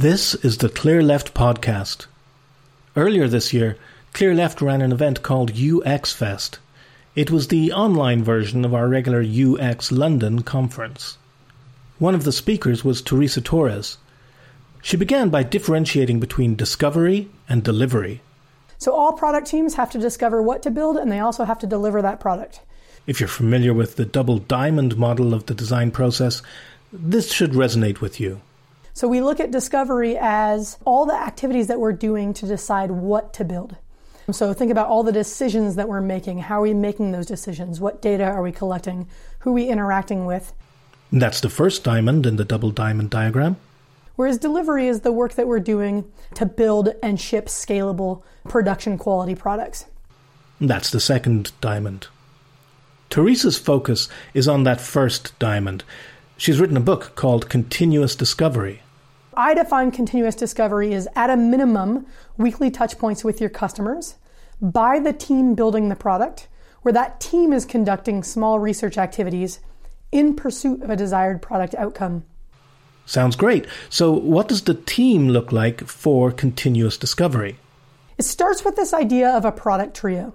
This 0.00 0.34
is 0.36 0.56
the 0.56 0.70
Clear 0.70 1.02
Left 1.02 1.34
podcast. 1.34 2.06
Earlier 2.96 3.28
this 3.28 3.52
year, 3.52 3.76
Clear 4.14 4.34
Left 4.34 4.62
ran 4.62 4.80
an 4.80 4.92
event 4.92 5.22
called 5.22 5.52
UX 5.52 6.14
Fest. 6.14 6.58
It 7.14 7.30
was 7.30 7.48
the 7.48 7.70
online 7.70 8.24
version 8.24 8.64
of 8.64 8.72
our 8.72 8.88
regular 8.88 9.20
UX 9.22 9.92
London 9.92 10.40
conference. 10.40 11.18
One 11.98 12.14
of 12.14 12.24
the 12.24 12.32
speakers 12.32 12.82
was 12.82 13.02
Teresa 13.02 13.42
Torres. 13.42 13.98
She 14.80 14.96
began 14.96 15.28
by 15.28 15.42
differentiating 15.42 16.18
between 16.18 16.56
discovery 16.56 17.28
and 17.46 17.62
delivery. 17.62 18.22
So, 18.78 18.94
all 18.94 19.12
product 19.12 19.48
teams 19.48 19.74
have 19.74 19.90
to 19.90 19.98
discover 19.98 20.40
what 20.40 20.62
to 20.62 20.70
build 20.70 20.96
and 20.96 21.12
they 21.12 21.20
also 21.20 21.44
have 21.44 21.58
to 21.58 21.66
deliver 21.66 22.00
that 22.00 22.20
product. 22.20 22.62
If 23.06 23.20
you're 23.20 23.28
familiar 23.28 23.74
with 23.74 23.96
the 23.96 24.06
double 24.06 24.38
diamond 24.38 24.96
model 24.96 25.34
of 25.34 25.44
the 25.44 25.54
design 25.54 25.90
process, 25.90 26.40
this 26.90 27.30
should 27.30 27.52
resonate 27.52 28.00
with 28.00 28.18
you. 28.18 28.40
So 28.92 29.08
we 29.08 29.20
look 29.20 29.40
at 29.40 29.50
discovery 29.50 30.16
as 30.18 30.78
all 30.84 31.06
the 31.06 31.14
activities 31.14 31.68
that 31.68 31.80
we're 31.80 31.92
doing 31.92 32.34
to 32.34 32.46
decide 32.46 32.90
what 32.90 33.32
to 33.34 33.44
build. 33.44 33.76
So 34.32 34.52
think 34.52 34.70
about 34.70 34.88
all 34.88 35.02
the 35.02 35.12
decisions 35.12 35.76
that 35.76 35.88
we're 35.88 36.00
making. 36.00 36.38
How 36.38 36.58
are 36.58 36.62
we 36.62 36.74
making 36.74 37.12
those 37.12 37.26
decisions? 37.26 37.80
What 37.80 38.02
data 38.02 38.24
are 38.24 38.42
we 38.42 38.52
collecting? 38.52 39.08
Who 39.40 39.50
are 39.50 39.54
we 39.54 39.68
interacting 39.68 40.26
with? 40.26 40.52
That's 41.12 41.40
the 41.40 41.50
first 41.50 41.82
diamond 41.82 42.26
in 42.26 42.36
the 42.36 42.44
double 42.44 42.70
diamond 42.70 43.10
diagram. 43.10 43.56
Whereas 44.14 44.38
delivery 44.38 44.86
is 44.86 45.00
the 45.00 45.12
work 45.12 45.34
that 45.34 45.48
we're 45.48 45.60
doing 45.60 46.04
to 46.34 46.46
build 46.46 46.90
and 47.02 47.18
ship 47.18 47.46
scalable 47.46 48.22
production 48.44 48.98
quality 48.98 49.34
products. 49.34 49.86
That's 50.60 50.90
the 50.90 51.00
second 51.00 51.52
diamond. 51.60 52.06
Teresa's 53.08 53.58
focus 53.58 54.08
is 54.34 54.46
on 54.46 54.64
that 54.64 54.80
first 54.80 55.36
diamond. 55.38 55.82
She's 56.36 56.60
written 56.60 56.76
a 56.76 56.80
book 56.80 57.12
called 57.16 57.48
Continuous 57.48 58.14
Discovery. 58.14 58.82
I 59.34 59.54
define 59.54 59.90
continuous 59.90 60.34
discovery 60.34 60.92
as 60.94 61.08
at 61.14 61.30
a 61.30 61.36
minimum 61.36 62.06
weekly 62.36 62.70
touch 62.70 62.98
points 62.98 63.22
with 63.22 63.40
your 63.40 63.50
customers 63.50 64.16
by 64.60 64.98
the 64.98 65.12
team 65.12 65.54
building 65.54 65.88
the 65.88 65.96
product, 65.96 66.48
where 66.82 66.92
that 66.92 67.20
team 67.20 67.52
is 67.52 67.64
conducting 67.64 68.22
small 68.22 68.58
research 68.58 68.98
activities 68.98 69.60
in 70.12 70.34
pursuit 70.34 70.82
of 70.82 70.90
a 70.90 70.96
desired 70.96 71.40
product 71.40 71.74
outcome. 71.76 72.24
Sounds 73.06 73.36
great. 73.36 73.66
So, 73.88 74.12
what 74.12 74.48
does 74.48 74.62
the 74.62 74.74
team 74.74 75.28
look 75.28 75.52
like 75.52 75.86
for 75.86 76.30
continuous 76.30 76.96
discovery? 76.96 77.58
It 78.18 78.24
starts 78.24 78.64
with 78.64 78.76
this 78.76 78.92
idea 78.92 79.30
of 79.30 79.44
a 79.44 79.52
product 79.52 79.96
trio. 79.96 80.34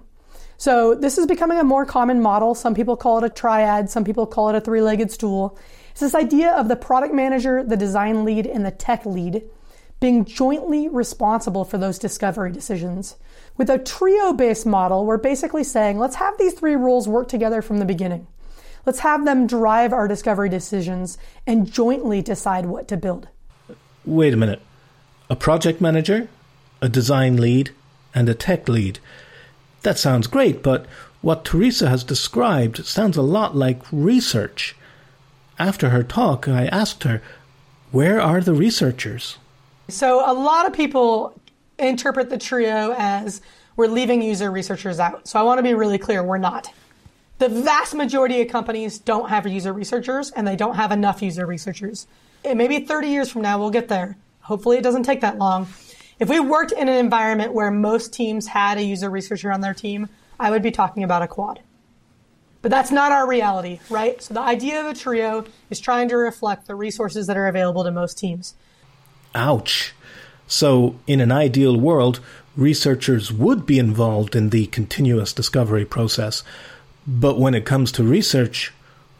So, 0.58 0.94
this 0.94 1.18
is 1.18 1.26
becoming 1.26 1.58
a 1.58 1.64
more 1.64 1.86
common 1.86 2.20
model. 2.20 2.54
Some 2.54 2.74
people 2.74 2.96
call 2.96 3.18
it 3.18 3.24
a 3.24 3.30
triad, 3.30 3.90
some 3.90 4.04
people 4.04 4.26
call 4.26 4.48
it 4.48 4.56
a 4.56 4.60
three 4.60 4.82
legged 4.82 5.10
stool. 5.10 5.58
It's 5.96 6.02
this 6.02 6.14
idea 6.14 6.52
of 6.52 6.68
the 6.68 6.76
product 6.76 7.14
manager, 7.14 7.64
the 7.64 7.74
design 7.74 8.26
lead, 8.26 8.46
and 8.46 8.66
the 8.66 8.70
tech 8.70 9.06
lead 9.06 9.44
being 9.98 10.26
jointly 10.26 10.90
responsible 10.90 11.64
for 11.64 11.78
those 11.78 11.98
discovery 11.98 12.52
decisions. 12.52 13.16
With 13.56 13.70
a 13.70 13.78
trio 13.78 14.34
based 14.34 14.66
model, 14.66 15.06
we're 15.06 15.16
basically 15.16 15.64
saying 15.64 15.98
let's 15.98 16.16
have 16.16 16.36
these 16.36 16.52
three 16.52 16.76
roles 16.76 17.08
work 17.08 17.28
together 17.28 17.62
from 17.62 17.78
the 17.78 17.86
beginning. 17.86 18.26
Let's 18.84 18.98
have 18.98 19.24
them 19.24 19.46
drive 19.46 19.94
our 19.94 20.06
discovery 20.06 20.50
decisions 20.50 21.16
and 21.46 21.72
jointly 21.72 22.20
decide 22.20 22.66
what 22.66 22.88
to 22.88 22.98
build. 22.98 23.28
Wait 24.04 24.34
a 24.34 24.36
minute. 24.36 24.60
A 25.30 25.34
project 25.34 25.80
manager, 25.80 26.28
a 26.82 26.90
design 26.90 27.38
lead, 27.38 27.70
and 28.14 28.28
a 28.28 28.34
tech 28.34 28.68
lead. 28.68 28.98
That 29.80 29.96
sounds 29.96 30.26
great, 30.26 30.62
but 30.62 30.84
what 31.22 31.46
Teresa 31.46 31.88
has 31.88 32.04
described 32.04 32.84
sounds 32.84 33.16
a 33.16 33.22
lot 33.22 33.56
like 33.56 33.80
research. 33.90 34.76
After 35.58 35.88
her 35.88 36.02
talk, 36.02 36.48
I 36.48 36.66
asked 36.66 37.04
her, 37.04 37.22
Where 37.90 38.20
are 38.20 38.40
the 38.40 38.52
researchers? 38.52 39.38
So, 39.88 40.30
a 40.30 40.34
lot 40.34 40.66
of 40.66 40.72
people 40.72 41.40
interpret 41.78 42.28
the 42.28 42.38
trio 42.38 42.94
as 42.96 43.40
we're 43.76 43.86
leaving 43.86 44.20
user 44.20 44.50
researchers 44.50 45.00
out. 45.00 45.26
So, 45.26 45.38
I 45.38 45.42
want 45.42 45.58
to 45.58 45.62
be 45.62 45.72
really 45.72 45.98
clear 45.98 46.22
we're 46.22 46.38
not. 46.38 46.68
The 47.38 47.48
vast 47.48 47.94
majority 47.94 48.42
of 48.42 48.48
companies 48.48 48.98
don't 48.98 49.28
have 49.30 49.46
user 49.46 49.72
researchers 49.72 50.30
and 50.30 50.46
they 50.46 50.56
don't 50.56 50.76
have 50.76 50.92
enough 50.92 51.22
user 51.22 51.46
researchers. 51.46 52.06
And 52.44 52.58
maybe 52.58 52.80
30 52.80 53.08
years 53.08 53.30
from 53.30 53.42
now, 53.42 53.58
we'll 53.58 53.70
get 53.70 53.88
there. 53.88 54.16
Hopefully, 54.42 54.76
it 54.76 54.82
doesn't 54.82 55.04
take 55.04 55.22
that 55.22 55.38
long. 55.38 55.68
If 56.18 56.28
we 56.28 56.40
worked 56.40 56.72
in 56.72 56.88
an 56.88 56.96
environment 56.96 57.54
where 57.54 57.70
most 57.70 58.12
teams 58.12 58.46
had 58.46 58.78
a 58.78 58.82
user 58.82 59.08
researcher 59.10 59.52
on 59.52 59.60
their 59.60 59.74
team, 59.74 60.08
I 60.38 60.50
would 60.50 60.62
be 60.62 60.70
talking 60.70 61.02
about 61.02 61.22
a 61.22 61.28
quad. 61.28 61.60
But 62.66 62.72
that's 62.72 62.90
not 62.90 63.12
our 63.12 63.28
reality, 63.28 63.78
right? 63.88 64.20
So 64.20 64.34
the 64.34 64.40
idea 64.40 64.80
of 64.80 64.86
a 64.86 64.92
trio 64.92 65.44
is 65.70 65.78
trying 65.78 66.08
to 66.08 66.16
reflect 66.16 66.66
the 66.66 66.74
resources 66.74 67.28
that 67.28 67.36
are 67.36 67.46
available 67.46 67.84
to 67.84 67.92
most 67.92 68.18
teams. 68.18 68.54
Ouch. 69.36 69.94
So, 70.48 70.98
in 71.06 71.20
an 71.20 71.30
ideal 71.30 71.78
world, 71.78 72.18
researchers 72.56 73.32
would 73.32 73.66
be 73.66 73.78
involved 73.78 74.34
in 74.34 74.50
the 74.50 74.66
continuous 74.66 75.32
discovery 75.32 75.84
process. 75.84 76.42
But 77.06 77.38
when 77.38 77.54
it 77.54 77.64
comes 77.64 77.92
to 77.92 78.02
research, 78.02 78.72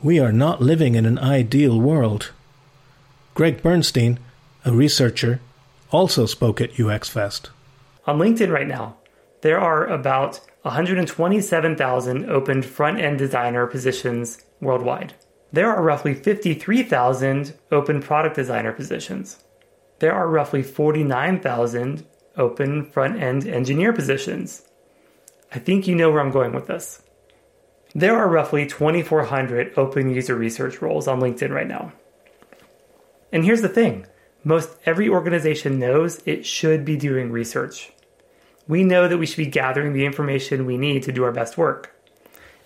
we 0.03 0.19
are 0.19 0.33
not 0.33 0.61
living 0.61 0.97
in 0.97 1.07
an 1.07 1.21
ideal 1.21 1.81
world. 1.81 2.33
Greg 3.35 3.63
Bernstein, 3.63 4.19
a 4.65 4.73
researcher, 4.73 5.39
also 5.93 6.27
spoke 6.27 6.61
at 6.61 6.81
UX 6.81 7.09
Fest. 7.09 7.51
On 8.09 8.19
LinkedIn 8.19 8.51
right 8.51 8.67
now, 8.67 8.97
there 9.43 9.61
are 9.61 9.87
about 9.87 10.41
127,000 10.67 12.29
open 12.29 12.61
front 12.61 12.99
end 12.99 13.19
designer 13.19 13.69
positions 13.69 14.45
worldwide. 14.61 15.15
There 15.53 15.71
are 15.71 15.81
roughly 15.81 16.13
53,000 16.13 17.55
open 17.71 18.03
product 18.03 18.35
designer 18.35 18.73
positions. 18.73 19.45
There 20.01 20.13
are 20.13 20.27
roughly 20.27 20.65
49,000 20.65 22.05
open 22.37 22.85
front 22.85 23.23
end 23.23 23.47
engineer 23.47 23.93
positions. 23.93 24.65
I 25.55 25.61
think 25.61 25.87
you 25.87 25.95
know 25.95 26.11
where 26.11 26.21
I'm 26.21 26.33
going 26.33 26.53
with 26.53 26.67
this. 26.67 27.01
There 27.95 28.17
are 28.17 28.29
roughly 28.29 28.67
2,400 28.67 29.75
open 29.77 30.11
user 30.11 30.35
research 30.35 30.83
roles 30.83 31.07
on 31.07 31.21
LinkedIn 31.21 31.51
right 31.51 31.69
now. 31.69 31.93
And 33.33 33.45
here's 33.45 33.63
the 33.63 33.69
thing 33.69 34.07
most 34.43 34.77
every 34.85 35.09
organization 35.09 35.79
knows 35.79 36.21
it 36.27 36.45
should 36.45 36.85
be 36.85 36.97
doing 36.97 37.31
research 37.31 37.93
we 38.69 38.85
know 38.85 39.09
that 39.09 39.19
we 39.19 39.27
should 39.27 39.37
be 39.37 39.47
gathering 39.47 39.93
the 39.93 40.05
information 40.05 40.67
we 40.67 40.77
need 40.77 41.03
to 41.05 41.13
do 41.13 41.25
our 41.25 41.33
best 41.33 41.57
work. 41.57 41.95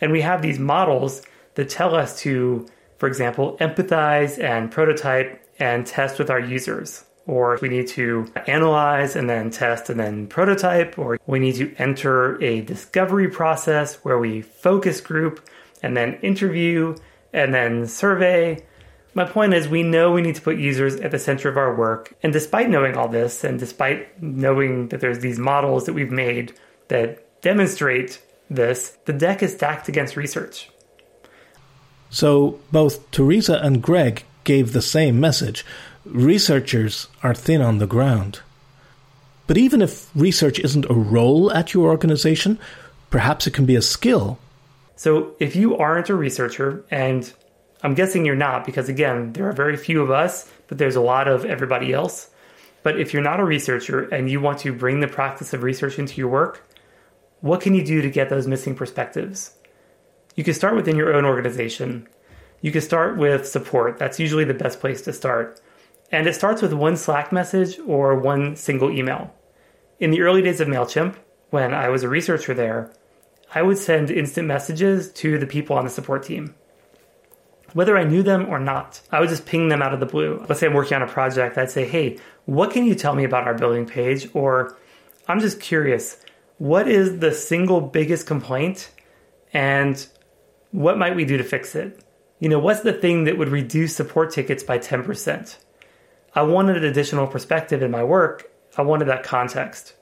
And 0.00 0.12
we 0.12 0.22
have 0.22 0.43
these 0.43 0.59
models 0.59 1.22
that 1.55 1.69
tell 1.69 1.94
us 1.94 2.21
to, 2.21 2.66
for 2.99 3.06
example, 3.06 3.56
empathize 3.61 4.43
and 4.43 4.71
prototype 4.71 5.44
and 5.59 5.87
test 5.87 6.19
with 6.19 6.31
our 6.31 6.41
users. 6.41 7.05
Or 7.27 7.59
we 7.60 7.69
need 7.69 7.87
to 7.89 8.33
analyze 8.47 9.15
and 9.15 9.28
then 9.28 9.50
test 9.50 9.91
and 9.91 10.00
then 10.00 10.27
prototype, 10.27 10.99
or 10.99 11.19
we 11.27 11.39
need 11.39 11.56
to 11.56 11.75
enter 11.77 12.43
a 12.43 12.62
discovery 12.62 13.28
process 13.28 13.97
where 13.97 14.19
we 14.19 14.41
focus 14.41 15.00
group 15.00 15.47
and 15.83 15.97
then 15.97 16.15
interview 16.22 16.97
and 17.33 17.55
then 17.55 17.87
survey 17.87 18.65
my 19.15 19.25
point 19.25 19.54
is, 19.54 19.69
we 19.69 19.82
know 19.82 20.12
we 20.12 20.22
need 20.22 20.37
to 20.37 20.43
put 20.43 20.59
users 20.59 20.97
at 20.97 21.10
the 21.10 21.19
center 21.19 21.48
of 21.48 21.56
our 21.56 21.75
work. 21.75 22.15
And 22.22 22.32
despite 22.32 22.71
knowing 22.71 22.97
all 22.97 23.09
this, 23.09 23.44
and 23.44 23.59
despite 23.59 24.22
knowing 24.22 24.88
that 24.88 25.00
there's 25.00 25.21
these 25.21 25.38
models 25.38 25.87
that 25.87 25.94
we've 25.94 26.10
made 26.10 26.53
that 26.88 27.41
demonstrate 27.43 28.22
this, 28.48 28.97
the 29.04 29.12
deck 29.12 29.43
is 29.43 29.54
stacked 29.54 29.88
against 29.88 30.16
research. 30.16 30.71
So 32.10 32.60
both 32.72 33.10
Teresa 33.10 33.60
and 33.62 33.82
Greg 33.82 34.25
gave 34.44 34.72
the 34.72 34.82
same 34.82 35.21
message 35.21 35.65
researchers 36.04 37.09
are 37.22 37.34
thin 37.34 37.60
on 37.60 37.78
the 37.78 37.87
ground. 37.87 38.41
But 39.47 39.59
even 39.59 39.82
if 39.82 40.10
research 40.15 40.59
isn't 40.59 40.88
a 40.88 40.94
role 40.94 41.53
at 41.53 41.75
your 41.75 41.88
organization, 41.88 42.59
perhaps 43.10 43.47
it 43.47 43.54
can 43.54 43.66
be 43.66 43.77
a 43.77 43.82
skill. 43.82 44.38
So 44.97 45.34
if 45.41 45.56
you 45.56 45.77
aren't 45.77 46.09
a 46.09 46.15
researcher 46.15 46.84
and 46.91 47.32
I'm 47.83 47.95
guessing 47.95 48.27
you're 48.27 48.37
not 48.37 48.67
because, 48.67 48.89
again, 48.89 49.33
there 49.33 49.49
are 49.49 49.53
very 49.53 49.77
few 49.77 50.03
of 50.03 50.11
us, 50.11 50.51
but 50.69 50.77
there's 50.77 50.97
a 50.97 51.01
lot 51.01 51.29
of 51.29 51.45
everybody 51.47 51.93
else. 51.95 52.29
But 52.83 53.01
if 53.01 53.13
you're 53.13 53.23
not 53.23 53.41
a 53.41 53.45
researcher 53.45 54.03
and 54.09 54.31
you 54.31 54.41
want 54.41 54.59
to 54.60 54.72
bring 54.72 55.01
the 55.01 55.09
practice 55.09 55.54
of 55.54 55.63
research 55.63 55.99
into 55.99 56.16
your 56.16 56.28
work, 56.28 56.66
what 57.41 57.63
can 57.63 57.75
you 57.75 57.84
do 57.84 58.03
to 58.03 58.10
get 58.10 58.28
those 58.28 58.47
missing 58.47 58.75
perspectives? 58.75 59.54
You 60.37 60.45
can 60.45 60.54
start 60.54 60.77
within 60.77 60.97
your 60.97 61.15
own 61.15 61.25
organization. 61.25 62.07
You 62.60 62.71
can 62.71 62.83
start 62.83 63.16
with 63.16 63.49
support. 63.49 63.99
That's 63.99 64.21
usually 64.21 64.45
the 64.45 64.54
best 64.54 64.81
place 64.81 65.01
to 65.03 65.13
start. 65.13 65.60
And 66.13 66.27
it 66.27 66.34
starts 66.34 66.60
with 66.60 66.75
one 66.75 66.97
Slack 66.97 67.33
message 67.33 67.78
or 67.87 68.15
one 68.15 68.57
single 68.57 68.91
email. 68.91 69.34
In 69.99 70.10
the 70.10 70.21
early 70.21 70.43
days 70.43 70.60
of 70.60 70.69
MailChimp, 70.69 71.16
when 71.49 71.72
I 71.72 71.89
was 71.89 72.03
a 72.03 72.09
researcher 72.09 72.53
there, 72.53 72.93
I 73.54 73.63
would 73.63 73.78
send 73.78 74.10
instant 74.10 74.47
messages 74.47 75.10
to 75.15 75.39
the 75.39 75.47
people 75.47 75.77
on 75.77 75.84
the 75.84 75.91
support 75.91 76.25
team 76.25 76.54
whether 77.72 77.97
I 77.97 78.05
knew 78.05 78.22
them 78.22 78.47
or 78.49 78.59
not. 78.59 79.01
I 79.11 79.21
would 79.21 79.28
just 79.28 79.47
ping 79.47 79.69
them 79.69 79.83
out 79.83 79.95
of 79.95 80.01
the 80.01 80.07
blue. 80.07 80.45
Let's 80.49 80.61
say 80.61 80.67
I'm 80.67 80.75
working 80.75 80.97
on 80.97 81.03
a 81.03 81.07
project, 81.07 81.59
I'd 81.59 81.71
say, 81.71 81.87
hey, 81.87 82.19
what 82.47 82.71
can 82.71 82.84
you 82.84 82.95
tell 82.95 83.15
me 83.15 83.25
about 83.25 83.47
our 83.47 83.55
building 83.55 83.87
page? 83.87 84.28
Or 84.34 84.77
I'm 85.28 85.41
just 85.41 85.61
curious, 85.61 86.19
what 86.59 86.89
is 86.89 87.21
the 87.21 87.33
single 87.33 87.81
biggest 87.81 88.27
complaint 88.27 88.91
and 89.53 90.07
what 90.72 90.99
might 90.99 91.17
we 91.17 91.25
do 91.25 91.37
to 91.37 91.45
fix 91.45 91.75
it? 91.75 92.05
You 92.39 92.49
know, 92.49 92.59
what's 92.59 92.81
the 92.81 92.93
thing 92.93 93.25
that 93.25 93.39
would 93.39 93.49
reduce 93.49 93.95
support 93.95 94.31
tickets 94.31 94.63
by 94.63 94.78
10%? 94.78 95.57
I 96.34 96.43
wanted 96.43 96.78
an 96.78 96.84
additional 96.84 97.27
perspective 97.27 97.83
in 97.83 97.91
my 97.91 98.05
work. 98.05 98.51
I 98.77 98.83
wanted 98.83 99.07
that 99.07 99.25
context. 99.25 99.95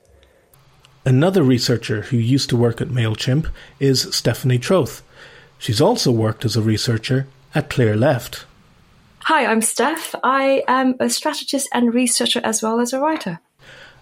Another 1.04 1.42
researcher 1.42 2.02
who 2.02 2.16
used 2.16 2.50
to 2.50 2.56
work 2.56 2.80
at 2.80 2.88
MailChimp 2.88 3.48
is 3.80 4.14
Stephanie 4.14 4.58
Troeth. 4.58 5.00
She's 5.58 5.80
also 5.80 6.12
worked 6.12 6.44
as 6.44 6.56
a 6.56 6.62
researcher 6.62 7.26
at 7.54 7.70
Clear 7.70 7.96
Left. 7.96 8.44
Hi, 9.24 9.46
I'm 9.46 9.60
Steph. 9.60 10.14
I 10.22 10.64
am 10.66 10.94
a 11.00 11.10
strategist 11.10 11.68
and 11.72 11.92
researcher 11.92 12.40
as 12.42 12.62
well 12.62 12.80
as 12.80 12.92
a 12.92 13.00
writer. 13.00 13.40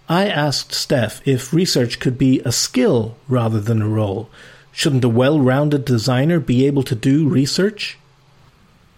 I 0.09 0.29
asked 0.29 0.73
Steph 0.73 1.27
if 1.27 1.53
research 1.53 1.99
could 1.99 2.17
be 2.17 2.41
a 2.41 2.53
skill 2.53 3.17
rather 3.27 3.61
than 3.61 3.83
a 3.83 3.89
role. 3.89 4.31
Shouldn't 4.71 5.05
a 5.05 5.09
well 5.09 5.41
rounded 5.41 5.85
designer 5.85 6.39
be 6.39 6.67
able 6.67 6.85
to 6.85 6.95
do 6.95 7.29
research? 7.29 7.99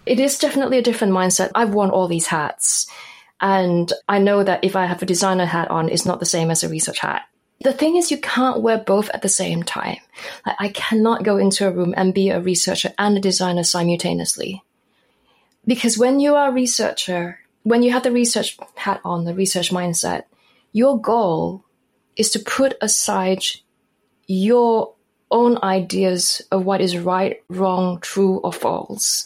It 0.05 0.19
is 0.19 0.37
definitely 0.37 0.77
a 0.77 0.83
different 0.83 1.13
mindset. 1.13 1.51
I've 1.55 1.73
worn 1.73 1.89
all 1.89 2.07
these 2.07 2.27
hats, 2.27 2.87
and 3.41 3.91
I 4.07 4.19
know 4.19 4.43
that 4.43 4.63
if 4.63 4.75
I 4.75 4.85
have 4.85 5.01
a 5.01 5.05
designer 5.05 5.45
hat 5.45 5.71
on, 5.71 5.89
it's 5.89 6.05
not 6.05 6.19
the 6.19 6.25
same 6.25 6.51
as 6.51 6.63
a 6.63 6.69
research 6.69 6.99
hat. 6.99 7.23
The 7.61 7.73
thing 7.73 7.97
is, 7.97 8.09
you 8.09 8.17
can't 8.17 8.61
wear 8.61 8.77
both 8.77 9.09
at 9.09 9.21
the 9.21 9.29
same 9.29 9.63
time. 9.63 9.97
Like, 10.45 10.55
I 10.59 10.69
cannot 10.69 11.23
go 11.23 11.37
into 11.37 11.67
a 11.67 11.71
room 11.71 11.93
and 11.97 12.13
be 12.13 12.29
a 12.29 12.39
researcher 12.39 12.93
and 12.97 13.17
a 13.17 13.21
designer 13.21 13.63
simultaneously. 13.63 14.63
Because 15.65 15.97
when 15.97 16.21
you 16.21 16.35
are 16.35 16.49
a 16.49 16.53
researcher, 16.53 17.39
when 17.63 17.83
you 17.83 17.91
have 17.91 18.03
the 18.03 18.11
research 18.11 18.57
hat 18.75 19.01
on, 19.03 19.25
the 19.25 19.33
research 19.33 19.71
mindset, 19.71 20.23
your 20.71 20.99
goal 21.01 21.65
is 22.15 22.31
to 22.31 22.39
put 22.39 22.75
aside 22.81 23.43
your 24.27 24.93
own 25.31 25.57
ideas 25.61 26.41
of 26.51 26.65
what 26.65 26.81
is 26.81 26.97
right, 26.97 27.43
wrong, 27.49 27.99
true, 27.99 28.37
or 28.37 28.53
false, 28.53 29.25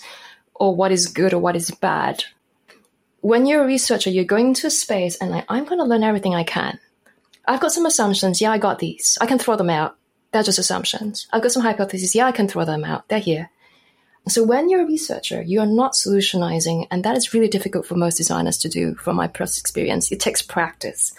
or 0.55 0.75
what 0.75 0.91
is 0.91 1.07
good 1.07 1.33
or 1.33 1.39
what 1.39 1.55
is 1.55 1.69
bad. 1.71 2.23
When 3.21 3.45
you're 3.45 3.63
a 3.63 3.67
researcher, 3.67 4.09
you're 4.09 4.25
going 4.25 4.49
into 4.49 4.67
a 4.67 4.71
space 4.71 5.17
and 5.17 5.29
like, 5.29 5.45
I'm 5.49 5.65
going 5.65 5.79
to 5.79 5.85
learn 5.85 6.03
everything 6.03 6.35
I 6.35 6.43
can. 6.43 6.79
I've 7.45 7.59
got 7.59 7.71
some 7.71 7.85
assumptions. 7.85 8.41
Yeah, 8.41 8.51
I 8.51 8.57
got 8.57 8.79
these. 8.79 9.17
I 9.19 9.25
can 9.25 9.39
throw 9.39 9.55
them 9.55 9.69
out. 9.69 9.97
They're 10.31 10.43
just 10.43 10.59
assumptions. 10.59 11.27
I've 11.31 11.41
got 11.41 11.51
some 11.51 11.63
hypotheses. 11.63 12.15
Yeah, 12.15 12.25
I 12.25 12.31
can 12.31 12.47
throw 12.47 12.65
them 12.65 12.83
out. 12.83 13.07
They're 13.09 13.19
here. 13.19 13.49
So 14.29 14.43
when 14.43 14.69
you're 14.69 14.83
a 14.83 14.87
researcher, 14.87 15.41
you 15.41 15.59
are 15.59 15.65
not 15.65 15.93
solutionizing, 15.93 16.87
and 16.89 17.03
that 17.03 17.17
is 17.17 17.33
really 17.33 17.49
difficult 17.49 17.85
for 17.85 17.95
most 17.95 18.15
designers 18.15 18.57
to 18.59 18.69
do 18.69 18.95
from 18.95 19.17
my 19.17 19.27
past 19.27 19.59
experience. 19.59 20.11
It 20.11 20.21
takes 20.21 20.41
practice. 20.41 21.13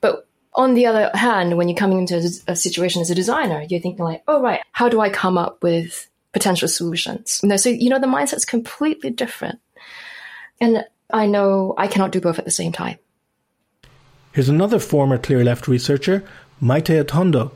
But 0.00 0.26
on 0.52 0.74
the 0.74 0.86
other 0.86 1.10
hand, 1.14 1.56
when 1.56 1.68
you're 1.68 1.78
coming 1.78 1.98
into 1.98 2.16
a 2.48 2.56
situation 2.56 3.02
as 3.02 3.10
a 3.10 3.14
designer, 3.14 3.64
you're 3.68 3.80
thinking 3.80 4.04
like, 4.04 4.24
oh, 4.26 4.42
right, 4.42 4.62
how 4.72 4.88
do 4.88 5.00
I 5.00 5.10
come 5.10 5.38
up 5.38 5.62
with 5.62 6.08
potential 6.32 6.68
solutions? 6.68 7.40
You 7.42 7.50
know, 7.50 7.56
so, 7.56 7.68
you 7.70 7.88
know, 7.88 8.00
the 8.00 8.06
mindset's 8.06 8.44
completely 8.44 9.10
different. 9.10 9.60
And 10.60 10.84
I 11.12 11.26
know 11.26 11.74
I 11.78 11.86
cannot 11.86 12.12
do 12.12 12.20
both 12.20 12.38
at 12.38 12.44
the 12.44 12.50
same 12.50 12.72
time. 12.72 12.98
Here's 14.34 14.48
another 14.48 14.80
former 14.80 15.16
Clear 15.16 15.44
Left 15.44 15.68
researcher, 15.68 16.24
Maite 16.60 17.00
Otondo. 17.00 17.52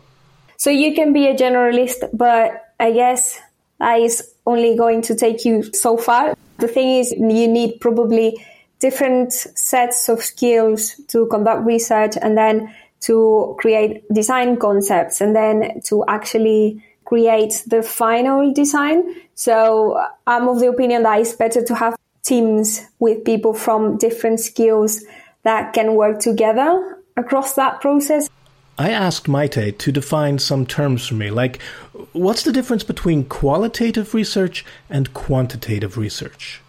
So 0.58 0.70
you 0.70 0.94
can 0.94 1.12
be 1.12 1.26
a 1.26 1.34
generalist, 1.34 2.08
but 2.12 2.72
I 2.78 2.92
guess 2.92 3.40
that 3.80 3.98
is 3.98 4.32
only 4.46 4.76
going 4.76 5.02
to 5.02 5.16
take 5.16 5.44
you 5.44 5.64
so 5.72 5.96
far. 5.96 6.36
The 6.58 6.68
thing 6.68 6.98
is, 6.98 7.10
you 7.10 7.48
need 7.48 7.80
probably 7.80 8.44
different 8.78 9.32
sets 9.32 10.08
of 10.08 10.22
skills 10.22 10.94
to 11.08 11.26
conduct 11.26 11.66
research 11.66 12.14
and 12.22 12.38
then 12.38 12.72
to 13.00 13.56
create 13.58 14.04
design 14.14 14.56
concepts 14.56 15.20
and 15.20 15.34
then 15.34 15.80
to 15.86 16.04
actually 16.06 16.80
create 17.04 17.64
the 17.66 17.82
final 17.82 18.52
design. 18.52 19.02
So 19.34 20.00
I'm 20.28 20.46
of 20.46 20.60
the 20.60 20.68
opinion 20.68 21.02
that 21.02 21.18
it's 21.18 21.32
better 21.32 21.64
to 21.64 21.74
have 21.74 21.96
teams 22.22 22.82
with 23.00 23.24
people 23.24 23.52
from 23.52 23.98
different 23.98 24.38
skills 24.38 25.02
that 25.42 25.72
can 25.72 25.94
work 25.94 26.20
together 26.20 26.98
across 27.16 27.54
that 27.54 27.80
process. 27.80 28.28
I 28.78 28.90
asked 28.90 29.26
Maite 29.26 29.76
to 29.78 29.92
define 29.92 30.38
some 30.38 30.64
terms 30.64 31.08
for 31.08 31.14
me, 31.14 31.30
like 31.30 31.60
what's 32.12 32.44
the 32.44 32.52
difference 32.52 32.84
between 32.84 33.24
qualitative 33.24 34.14
research 34.14 34.64
and 34.88 35.12
quantitative 35.14 35.98
research? 35.98 36.60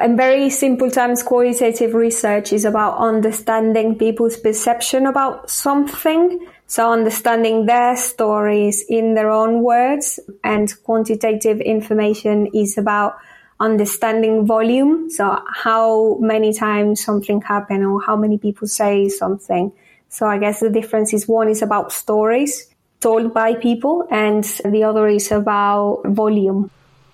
In 0.00 0.16
very 0.16 0.50
simple 0.50 0.90
terms, 0.90 1.22
qualitative 1.22 1.94
research 1.94 2.52
is 2.52 2.64
about 2.64 2.98
understanding 2.98 3.96
people's 3.96 4.36
perception 4.36 5.06
about 5.06 5.50
something. 5.50 6.46
So 6.66 6.92
understanding 6.92 7.66
their 7.66 7.96
stories 7.96 8.84
in 8.88 9.14
their 9.14 9.30
own 9.30 9.62
words 9.62 10.18
and 10.42 10.72
quantitative 10.82 11.60
information 11.60 12.48
is 12.54 12.76
about 12.76 13.16
understanding 13.60 14.46
volume. 14.46 15.10
So 15.10 15.40
how 15.52 16.16
many 16.20 16.52
times 16.52 17.04
something 17.04 17.40
happened 17.40 17.84
or 17.84 18.02
how 18.02 18.16
many 18.16 18.38
people 18.38 18.68
say 18.68 19.08
something. 19.08 19.72
So 20.08 20.26
I 20.26 20.38
guess 20.38 20.60
the 20.60 20.70
difference 20.70 21.12
is 21.12 21.26
one 21.26 21.48
is 21.48 21.62
about 21.62 21.92
stories 21.92 22.68
told 23.00 23.34
by 23.34 23.54
people 23.54 24.06
and 24.10 24.44
the 24.64 24.84
other 24.84 25.06
is 25.08 25.30
about 25.30 26.02
volume. 26.06 26.70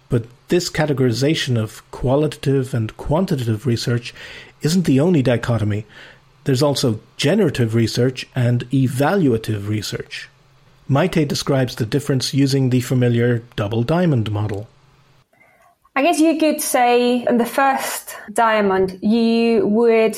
But 0.09 0.27
this 0.49 0.71
categorization 0.71 1.57
of 1.57 1.89
qualitative 1.91 2.75
and 2.75 2.97
quantitative 2.97 3.67
research 3.67 4.15
isn't 4.63 4.85
the 4.85 5.01
only 5.01 5.23
dichotomy. 5.23 5.87
There's 6.45 6.63
also 6.63 7.01
generative 7.17 7.75
research 7.75 8.27
and 8.35 8.69
evaluative 8.71 9.69
research. 9.69 10.29
Maite 10.89 11.29
describes 11.29 11.77
the 11.77 11.87
difference 11.87 12.35
using 12.35 12.71
the 12.71 12.81
familiar 12.81 13.43
double 13.57 13.83
diamond 13.83 14.31
model. 14.31 14.69
I 15.95 16.03
guess 16.03 16.21
you 16.21 16.39
could 16.39 16.61
say 16.61 17.27
in 17.27 17.37
the 17.37 17.45
first 17.45 18.17
diamond, 18.33 18.99
you 19.03 19.67
would 19.67 20.17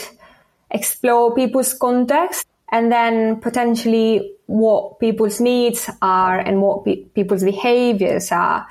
explore 0.71 1.35
people's 1.35 1.75
context 1.75 2.47
and 2.71 2.93
then 2.93 3.41
potentially 3.41 4.35
what 4.47 5.01
people's 5.01 5.41
needs 5.41 5.89
are 6.01 6.39
and 6.39 6.61
what 6.61 6.85
pe- 6.85 7.05
people's 7.15 7.43
behaviors 7.43 8.31
are 8.33 8.67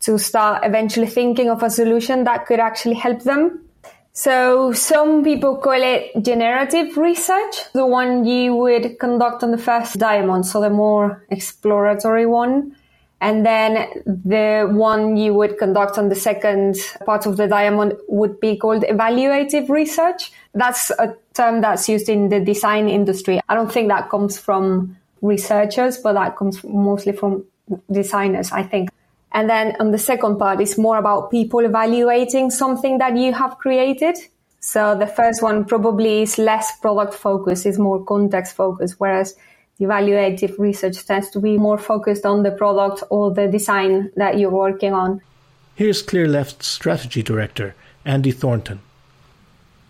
to 0.00 0.18
start 0.18 0.62
eventually 0.64 1.06
thinking 1.06 1.50
of 1.50 1.62
a 1.62 1.70
solution 1.70 2.24
that 2.24 2.46
could 2.46 2.60
actually 2.60 2.94
help 2.94 3.22
them. 3.22 3.62
So 4.12 4.72
some 4.72 5.22
people 5.24 5.58
call 5.58 5.82
it 5.82 6.22
generative 6.22 6.96
research, 6.96 7.70
the 7.74 7.84
one 7.84 8.24
you 8.24 8.54
would 8.54 8.98
conduct 8.98 9.42
on 9.42 9.50
the 9.50 9.58
first 9.58 9.98
diamond, 9.98 10.46
so 10.46 10.60
the 10.62 10.70
more 10.70 11.26
exploratory 11.28 12.24
one. 12.24 12.76
And 13.20 13.46
then 13.46 13.88
the 14.04 14.68
one 14.70 15.16
you 15.16 15.32
would 15.32 15.58
conduct 15.58 15.96
on 15.96 16.10
the 16.10 16.14
second 16.14 16.76
part 17.06 17.24
of 17.24 17.38
the 17.38 17.48
diamond 17.48 17.94
would 18.08 18.38
be 18.40 18.56
called 18.56 18.82
evaluative 18.82 19.70
research. 19.70 20.32
That's 20.54 20.90
a 20.90 21.16
term 21.32 21.62
that's 21.62 21.88
used 21.88 22.10
in 22.10 22.28
the 22.28 22.40
design 22.40 22.88
industry. 22.88 23.40
I 23.48 23.54
don't 23.54 23.72
think 23.72 23.88
that 23.88 24.10
comes 24.10 24.38
from 24.38 24.98
researchers, 25.22 25.98
but 25.98 26.12
that 26.12 26.36
comes 26.36 26.62
mostly 26.62 27.12
from 27.12 27.44
designers, 27.90 28.52
I 28.52 28.62
think. 28.62 28.90
And 29.32 29.48
then 29.48 29.76
on 29.80 29.90
the 29.90 29.98
second 29.98 30.38
part, 30.38 30.60
it's 30.60 30.76
more 30.78 30.98
about 30.98 31.30
people 31.30 31.60
evaluating 31.60 32.50
something 32.50 32.98
that 32.98 33.16
you 33.16 33.32
have 33.32 33.58
created. 33.58 34.16
So 34.60 34.96
the 34.96 35.06
first 35.06 35.42
one 35.42 35.64
probably 35.64 36.22
is 36.22 36.38
less 36.38 36.78
product 36.80 37.14
focused, 37.14 37.66
is 37.66 37.78
more 37.78 38.04
context 38.04 38.56
focused, 38.56 38.96
whereas 38.98 39.36
evaluative 39.80 40.58
research 40.58 41.04
tends 41.06 41.30
to 41.30 41.40
be 41.40 41.58
more 41.58 41.78
focused 41.78 42.24
on 42.24 42.42
the 42.42 42.50
product 42.50 43.02
or 43.10 43.32
the 43.32 43.46
design 43.48 44.10
that 44.16 44.38
you're 44.38 44.50
working 44.50 44.92
on. 44.92 45.20
Here's 45.74 46.02
Clearleft's 46.02 46.66
strategy 46.66 47.22
director, 47.22 47.74
Andy 48.04 48.30
Thornton. 48.30 48.80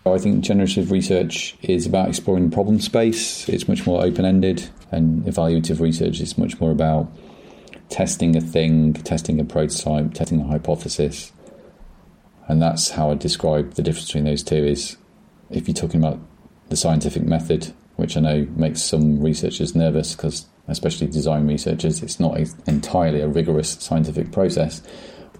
I 0.05 0.17
think 0.17 0.43
generative 0.43 0.91
research 0.91 1.57
is 1.61 1.85
about 1.85 2.09
exploring 2.09 2.49
the 2.49 2.53
problem 2.53 2.79
space. 2.79 3.47
It's 3.49 3.67
much 3.67 3.85
more 3.85 4.03
open 4.03 4.25
ended, 4.25 4.69
and 4.91 5.23
evaluative 5.23 5.79
research 5.79 6.19
is 6.19 6.37
much 6.37 6.59
more 6.59 6.71
about 6.71 7.11
testing 7.89 8.35
a 8.35 8.41
thing, 8.41 8.93
testing 8.93 9.39
a 9.39 9.43
prototype, 9.43 10.13
testing 10.13 10.41
a 10.41 10.47
hypothesis. 10.47 11.31
And 12.47 12.61
that's 12.61 12.91
how 12.91 13.11
I 13.11 13.15
describe 13.15 13.73
the 13.73 13.83
difference 13.83 14.07
between 14.07 14.25
those 14.25 14.43
two 14.43 14.55
is 14.55 14.97
if 15.49 15.67
you're 15.67 15.75
talking 15.75 16.01
about 16.01 16.19
the 16.69 16.77
scientific 16.77 17.23
method, 17.23 17.73
which 17.97 18.15
I 18.15 18.21
know 18.21 18.47
makes 18.55 18.81
some 18.81 19.21
researchers 19.21 19.75
nervous 19.75 20.15
because, 20.15 20.45
especially 20.67 21.07
design 21.07 21.47
researchers, 21.47 22.01
it's 22.01 22.19
not 22.19 22.39
entirely 22.67 23.21
a 23.21 23.27
rigorous 23.27 23.71
scientific 23.71 24.31
process. 24.31 24.81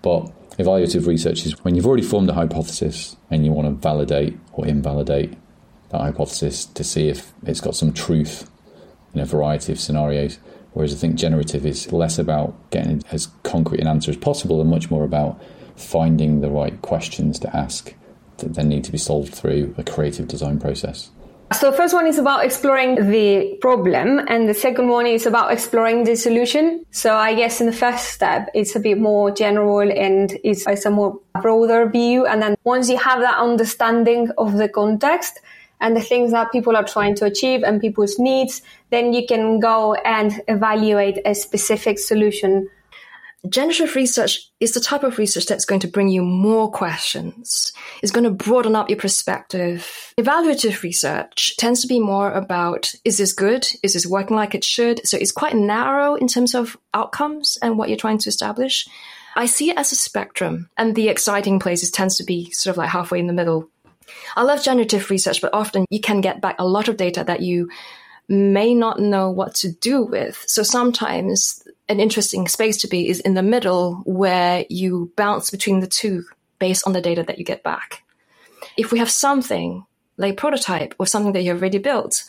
But 0.02 0.32
evaluative 0.58 1.08
research 1.08 1.46
is 1.46 1.64
when 1.64 1.76
you've 1.76 1.88
already 1.88 2.04
formed 2.04 2.30
a 2.30 2.34
hypothesis 2.34 3.16
and 3.32 3.46
you 3.46 3.52
want 3.52 3.68
to 3.68 3.74
validate 3.74 4.38
or 4.54 4.68
invalidate 4.68 5.34
that 5.90 6.02
hypothesis 6.02 6.66
to 6.66 6.84
see 6.84 7.08
if 7.08 7.32
it's 7.44 7.62
got 7.62 7.76
some 7.76 7.94
truth 7.94 8.50
in 9.14 9.22
a 9.22 9.26
variety 9.26 9.72
of 9.72 9.80
scenarios. 9.80 10.40
Whereas 10.74 10.94
I 10.94 10.98
think 10.98 11.16
generative 11.16 11.66
is 11.66 11.92
less 11.92 12.20
about 12.20 12.56
getting 12.72 13.02
as 13.12 13.28
concrete 13.44 13.82
an 13.82 13.88
answer 13.88 14.12
as 14.12 14.18
possible 14.18 14.62
and 14.62 14.70
much 14.70 14.92
more 14.92 15.04
about 15.04 15.42
finding 15.76 16.42
the 16.42 16.50
right 16.50 16.82
questions 16.82 17.40
to 17.40 17.56
ask 17.56 17.94
that 18.38 18.56
then 18.56 18.70
need 18.70 18.84
to 18.84 18.92
be 18.92 18.98
solved 18.98 19.34
through 19.34 19.74
a 19.78 19.84
creative 19.84 20.28
design 20.28 20.60
process. 20.60 21.10
So 21.54 21.72
the 21.72 21.77
first 21.77 21.94
one 21.94 22.06
is 22.08 22.18
about 22.18 22.44
exploring 22.44 23.10
the 23.10 23.58
problem 23.62 24.20
and 24.27 24.50
the 24.50 24.54
second 24.54 24.89
one 24.89 25.08
is 25.08 25.25
about 25.25 25.54
exploring 25.54 26.04
the 26.04 26.16
solution. 26.18 26.86
So 26.92 27.16
I 27.16 27.36
guess 27.36 27.62
in 27.62 27.68
the 27.68 27.74
first 27.74 28.10
step, 28.10 28.50
it's 28.54 28.75
a 28.75 28.82
bit 28.82 29.00
more 29.00 29.32
general 29.32 29.89
and 29.89 30.38
it's, 30.44 30.68
it's 30.68 30.86
a 30.86 30.89
more 30.89 31.20
broader 31.42 31.89
view. 31.89 32.25
And 32.25 32.42
then 32.42 32.58
once 32.66 32.89
you 32.89 32.98
have 32.98 33.22
that 33.22 33.38
understanding 33.38 34.30
of 34.38 34.58
the 34.58 34.68
context 34.68 35.39
and 35.80 35.96
the 35.96 36.01
things 36.01 36.32
that 36.32 36.51
people 36.51 36.75
are 36.75 36.84
trying 36.84 37.16
to 37.16 37.25
achieve 37.25 37.63
and 37.63 37.80
people's 37.80 38.20
needs, 38.20 38.62
then 38.89 39.13
you 39.13 39.25
can 39.25 39.62
go 39.62 39.94
and 39.94 40.42
evaluate 40.50 41.20
a 41.25 41.34
specific 41.34 41.98
solution 41.98 42.70
generative 43.50 43.96
research 43.96 44.50
is 44.60 44.74
the 44.74 44.80
type 44.80 45.04
of 45.04 45.18
research 45.18 45.46
that's 45.46 45.66
going 45.66 45.82
to 45.82 45.88
bring 45.88 46.08
you 46.08 46.22
more 46.24 46.72
questions. 46.72 47.72
It's 48.01 48.12
going 48.12 48.24
to 48.24 48.32
broaden 48.32 48.75
up 48.75 48.89
your 48.89 49.00
perspective. 49.00 50.13
Evaluative 50.18 50.82
research 50.84 51.56
tends 51.58 51.82
to 51.82 51.88
be 51.88 52.00
more 52.00 52.32
about 52.32 52.94
is 53.04 53.18
this 53.18 53.34
good? 53.34 53.68
Is 53.84 53.94
this 53.94 54.06
working 54.06 54.36
like 54.36 54.56
it 54.56 54.63
should? 54.63 55.06
So 55.08 55.18
it's 55.18 55.32
quite 55.32 55.56
narrow 55.56 56.16
in 56.16 56.27
terms 56.27 56.56
of 56.56 56.77
outcomes 56.94 57.58
and 57.62 57.77
what 57.77 57.89
you're 57.89 57.98
trying 57.98 58.20
to 58.20 58.30
establish. 58.30 58.88
I 59.36 59.46
see 59.46 59.70
it 59.70 59.77
as 59.77 59.92
a 59.92 59.96
spectrum, 59.96 60.70
and 60.77 60.96
the 60.96 61.10
exciting 61.10 61.60
places 61.60 61.92
tends 61.92 62.18
to 62.18 62.24
be 62.24 62.50
sort 62.51 62.74
of 62.74 62.77
like 62.77 62.89
halfway 62.89 63.20
in 63.20 63.27
the 63.27 63.34
middle. 63.34 63.70
I 64.36 64.42
love 64.42 64.63
generative 64.63 65.12
research, 65.12 65.42
but 65.42 65.54
often 65.54 65.86
you 65.92 66.00
can 66.00 66.22
get 66.22 66.42
back 66.42 66.56
a 66.58 66.66
lot 66.66 66.88
of 66.88 66.98
data 66.98 67.24
that 67.24 67.42
you 67.42 67.70
may 68.27 68.74
not 68.74 69.00
know 69.00 69.30
what 69.30 69.54
to 69.56 69.72
do 69.72 70.04
with. 70.04 70.44
So 70.48 70.63
sometimes 70.63 71.63
an 71.89 72.00
interesting 72.00 72.48
space 72.48 72.77
to 72.77 72.88
be 72.88 73.10
is 73.10 73.20
in 73.20 73.34
the 73.34 73.44
middle 73.44 73.96
where 74.06 74.65
you 74.70 75.12
bounce 75.15 75.50
between 75.50 75.79
the 75.79 75.88
two 75.88 76.25
based 76.60 76.86
on 76.86 76.94
the 76.94 77.01
data 77.01 77.24
that 77.24 77.38
you 77.38 77.46
get 77.46 77.63
back. 77.63 78.03
If 78.75 78.91
we 78.91 79.00
have 79.00 79.10
something 79.10 79.86
like 80.17 80.38
prototype 80.38 80.96
or 81.00 81.06
something 81.06 81.34
that 81.34 81.44
you 81.44 81.51
have 81.51 81.62
already 81.62 81.77
built 81.77 82.24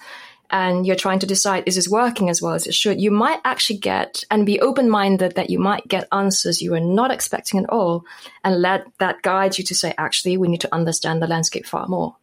and 0.50 0.86
you're 0.86 0.96
trying 0.96 1.18
to 1.18 1.26
decide 1.26 1.64
is 1.66 1.74
this 1.74 1.88
working 1.88 2.30
as 2.30 2.40
well 2.40 2.54
as 2.54 2.66
it 2.66 2.74
should, 2.74 3.00
you 3.00 3.10
might 3.10 3.40
actually 3.44 3.78
get 3.78 4.24
and 4.30 4.46
be 4.46 4.60
open 4.60 4.88
minded 4.88 5.34
that 5.34 5.50
you 5.50 5.58
might 5.58 5.88
get 5.88 6.08
answers 6.12 6.62
you 6.62 6.70
were 6.70 6.80
not 6.80 7.10
expecting 7.10 7.60
at 7.60 7.70
all 7.70 8.04
and 8.44 8.62
let 8.62 8.86
that 8.98 9.22
guide 9.22 9.58
you 9.58 9.64
to 9.64 9.74
say, 9.74 9.94
actually, 9.98 10.36
we 10.36 10.48
need 10.48 10.60
to 10.60 10.74
understand 10.74 11.20
the 11.20 11.26
landscape 11.26 11.66
far 11.66 11.86
more. 11.88 12.16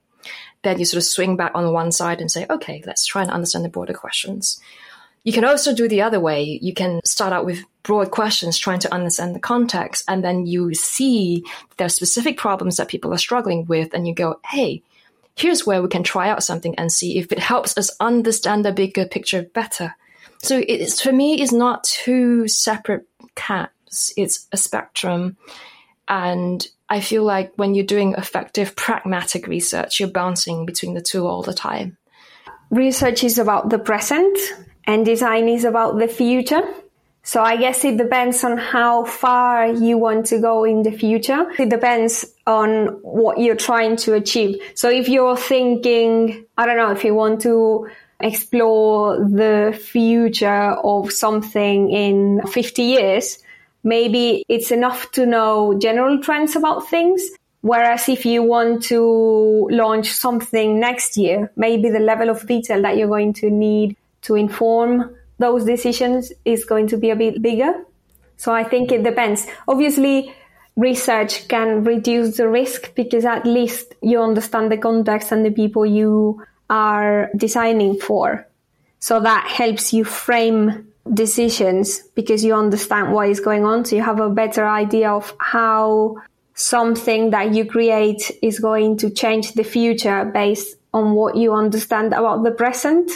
Then 0.63 0.79
you 0.79 0.85
sort 0.85 0.97
of 0.97 1.07
swing 1.07 1.35
back 1.37 1.51
on 1.53 1.73
one 1.73 1.91
side 1.91 2.21
and 2.21 2.31
say, 2.31 2.45
okay, 2.49 2.81
let's 2.85 3.05
try 3.05 3.21
and 3.21 3.29
understand 3.29 3.65
the 3.65 3.69
broader 3.69 3.93
questions. 3.93 4.59
You 5.25 5.34
can 5.34 5.44
also 5.44 5.75
do 5.75 5.89
the 5.89 6.03
other 6.03 6.20
way. 6.20 6.60
You 6.62 6.74
can 6.74 7.01
start 7.03 7.34
out 7.34 7.46
with 7.46 7.65
broad 7.84 8.12
questions, 8.12 8.58
trying 8.58 8.79
to 8.79 8.94
understand 8.94 9.36
the 9.36 9.39
context, 9.39 10.05
and 10.08 10.24
then 10.24 10.46
you 10.46 10.74
see 10.74 11.44
there 11.75 11.88
are 11.88 11.89
specific 11.89 12.38
problems 12.38 12.77
that 12.77 12.88
people 12.88 13.13
are 13.13 13.17
struggling 13.17 13.65
with, 13.65 13.94
and 13.94 14.08
you 14.08 14.15
go, 14.15 14.39
hey, 14.46 14.82
here's 15.36 15.65
where 15.65 15.82
we 15.82 15.89
can 15.89 16.03
try 16.03 16.29
out 16.29 16.44
something 16.44 16.75
and 16.75 16.91
see 16.91 17.17
if 17.17 17.32
it 17.32 17.39
helps 17.39 17.77
us 17.77 17.91
understand 18.00 18.63
the 18.63 18.72
bigger 18.72 19.05
picture 19.05 19.41
better. 19.41 19.96
So 20.44 20.63
it's 20.67 21.01
for 21.01 21.12
me, 21.12 21.41
it's 21.41 21.51
not 21.51 21.84
two 21.84 22.48
separate 22.48 23.08
cats. 23.36 24.13
It's 24.15 24.48
a 24.51 24.58
spectrum. 24.58 25.38
And 26.08 26.65
I 26.88 27.01
feel 27.01 27.24
like 27.24 27.53
when 27.55 27.74
you're 27.74 27.86
doing 27.86 28.13
effective, 28.13 28.75
pragmatic 28.75 29.48
research, 29.48 30.00
you're 30.00 30.10
bouncing 30.10 30.65
between 30.65 30.94
the 30.94 31.01
two 31.01 31.25
all 31.25 31.41
the 31.41 31.53
time. 31.53 31.98
Research 32.70 33.24
is 33.24 33.39
about 33.39 33.70
the 33.70 33.79
present 33.79 34.38
and 34.87 35.05
design 35.05 35.49
is 35.49 35.63
about 35.63 35.97
the 35.97 36.07
future. 36.07 36.61
So 37.23 37.41
I 37.41 37.57
guess 37.57 37.83
it 37.83 37.97
depends 37.97 38.43
on 38.43 38.57
how 38.57 39.05
far 39.05 39.67
you 39.67 39.97
want 39.97 40.27
to 40.27 40.39
go 40.39 40.63
in 40.63 40.83
the 40.83 40.91
future. 40.91 41.51
It 41.57 41.69
depends 41.69 42.23
on 42.45 42.99
what 43.01 43.39
you're 43.39 43.55
trying 43.55 43.95
to 43.97 44.13
achieve. 44.13 44.61
So 44.75 44.89
if 44.89 45.09
you're 45.09 45.35
thinking, 45.35 46.45
I 46.55 46.67
don't 46.67 46.77
know, 46.77 46.91
if 46.91 47.03
you 47.03 47.15
want 47.15 47.41
to 47.41 47.89
explore 48.19 49.17
the 49.17 49.77
future 49.81 50.75
of 50.83 51.11
something 51.11 51.91
in 51.91 52.45
50 52.45 52.83
years, 52.83 53.39
maybe 53.83 54.45
it's 54.47 54.71
enough 54.71 55.11
to 55.13 55.25
know 55.25 55.77
general 55.79 56.21
trends 56.21 56.55
about 56.55 56.87
things. 56.89 57.27
Whereas 57.61 58.07
if 58.07 58.23
you 58.27 58.43
want 58.43 58.83
to 58.83 59.67
launch 59.71 60.11
something 60.11 60.79
next 60.79 61.17
year, 61.17 61.51
maybe 61.55 61.89
the 61.89 61.99
level 61.99 62.29
of 62.29 62.45
detail 62.45 62.83
that 62.83 62.97
you're 62.97 63.07
going 63.07 63.33
to 63.33 63.49
need 63.49 63.97
to 64.25 64.36
inform 64.36 65.15
those 65.39 65.65
decisions 65.65 66.32
is 66.46 66.65
going 66.65 66.88
to 66.88 66.98
be 66.98 67.10
a 67.10 67.15
bit 67.15 67.41
bigger. 67.41 67.74
So 68.38 68.51
I 68.51 68.63
think 68.63 68.91
it 68.91 69.03
depends. 69.03 69.48
Obviously, 69.67 70.34
research 70.75 71.48
can 71.48 71.84
reduce 71.84 72.38
the 72.38 72.50
risk 72.50 72.94
because 72.96 73.25
at 73.25 73.46
least 73.46 73.96
you 74.01 74.22
understand 74.22 74.72
the 74.72 74.77
context 74.77 75.32
and 75.32 75.46
the 75.46 75.51
people 75.51 75.86
you 75.86 76.44
are 76.70 77.29
designing 77.36 78.00
for. 78.00 78.48
So 79.00 79.20
that 79.20 79.48
helps 79.48 79.94
you 79.94 80.03
frame 80.03 80.91
decisions 81.13 82.00
because 82.15 82.44
you 82.44 82.55
understand 82.55 83.13
what 83.13 83.29
is 83.29 83.39
going 83.39 83.65
on. 83.65 83.86
So 83.86 83.96
you 83.96 84.01
have 84.01 84.20
a 84.20 84.29
better 84.29 84.67
idea 84.67 85.12
of 85.12 85.34
how 85.39 86.17
something 86.55 87.29
that 87.29 87.53
you 87.53 87.65
create 87.65 88.32
is 88.41 88.60
going 88.60 88.98
to 88.98 89.10
change 89.10 89.53
the 89.53 89.63
future 89.63 90.25
based 90.25 90.77
on 90.94 91.12
what 91.13 91.36
you 91.36 91.53
understand 91.53 92.13
about 92.13 92.44
the 92.44 92.51
present. 92.51 93.12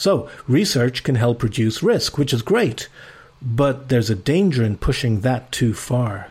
So, 0.00 0.30
research 0.48 1.04
can 1.04 1.16
help 1.16 1.42
reduce 1.42 1.82
risk, 1.82 2.16
which 2.16 2.32
is 2.32 2.40
great, 2.40 2.88
but 3.42 3.90
there's 3.90 4.08
a 4.08 4.14
danger 4.14 4.64
in 4.64 4.78
pushing 4.78 5.20
that 5.20 5.52
too 5.52 5.74
far. 5.74 6.28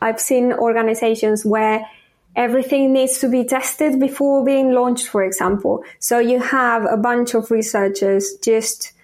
I've 0.00 0.18
seen 0.18 0.54
organizations 0.54 1.44
where 1.44 1.86
everything 2.34 2.94
needs 2.94 3.18
to 3.18 3.28
be 3.28 3.44
tested 3.44 4.00
before 4.00 4.42
being 4.42 4.72
launched, 4.72 5.08
for 5.08 5.22
example. 5.22 5.84
So 5.98 6.18
you 6.18 6.40
have 6.40 6.86
a 6.86 6.96
bunch 6.96 7.34
of 7.34 7.50
researchers 7.50 8.36
just 8.42 8.94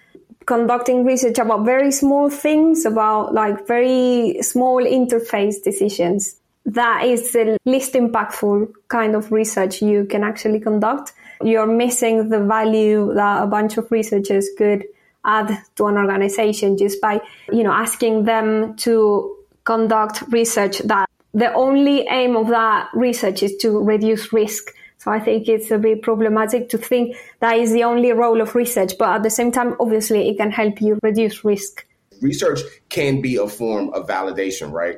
conducting 0.47 1.05
research 1.05 1.37
about 1.37 1.63
very 1.63 1.91
small 1.91 2.31
things, 2.31 2.87
about 2.87 3.35
like 3.35 3.67
very 3.67 4.41
small 4.41 4.83
interface 4.83 5.61
decisions. 5.63 6.37
That 6.65 7.05
is 7.05 7.33
the 7.33 7.59
least 7.65 7.93
impactful 7.93 8.73
kind 8.87 9.13
of 9.13 9.31
research 9.31 9.83
you 9.83 10.05
can 10.05 10.23
actually 10.23 10.59
conduct 10.59 11.13
you're 11.43 11.67
missing 11.67 12.29
the 12.29 12.43
value 12.43 13.13
that 13.13 13.43
a 13.43 13.47
bunch 13.47 13.77
of 13.77 13.91
researchers 13.91 14.47
could 14.57 14.85
add 15.25 15.57
to 15.75 15.85
an 15.87 15.97
organization 15.97 16.77
just 16.77 17.01
by, 17.01 17.19
you 17.51 17.63
know, 17.63 17.71
asking 17.71 18.23
them 18.23 18.75
to 18.77 19.35
conduct 19.63 20.23
research 20.31 20.79
that 20.79 21.09
the 21.33 21.53
only 21.53 22.07
aim 22.09 22.35
of 22.35 22.47
that 22.47 22.89
research 22.93 23.43
is 23.43 23.55
to 23.57 23.79
reduce 23.79 24.31
risk. 24.31 24.73
So 24.97 25.11
I 25.11 25.19
think 25.19 25.47
it's 25.47 25.69
a 25.69 25.77
bit 25.77 26.01
problematic 26.01 26.69
to 26.69 26.77
think 26.77 27.15
that 27.39 27.57
is 27.57 27.71
the 27.71 27.83
only 27.83 28.11
role 28.13 28.41
of 28.41 28.55
research, 28.55 28.93
but 28.97 29.09
at 29.09 29.23
the 29.23 29.29
same 29.29 29.51
time, 29.51 29.75
obviously 29.79 30.29
it 30.29 30.37
can 30.37 30.51
help 30.51 30.81
you 30.81 30.97
reduce 31.03 31.45
risk. 31.45 31.85
Research 32.21 32.61
can 32.89 33.21
be 33.21 33.35
a 33.35 33.47
form 33.47 33.93
of 33.93 34.07
validation, 34.07 34.71
right? 34.71 34.97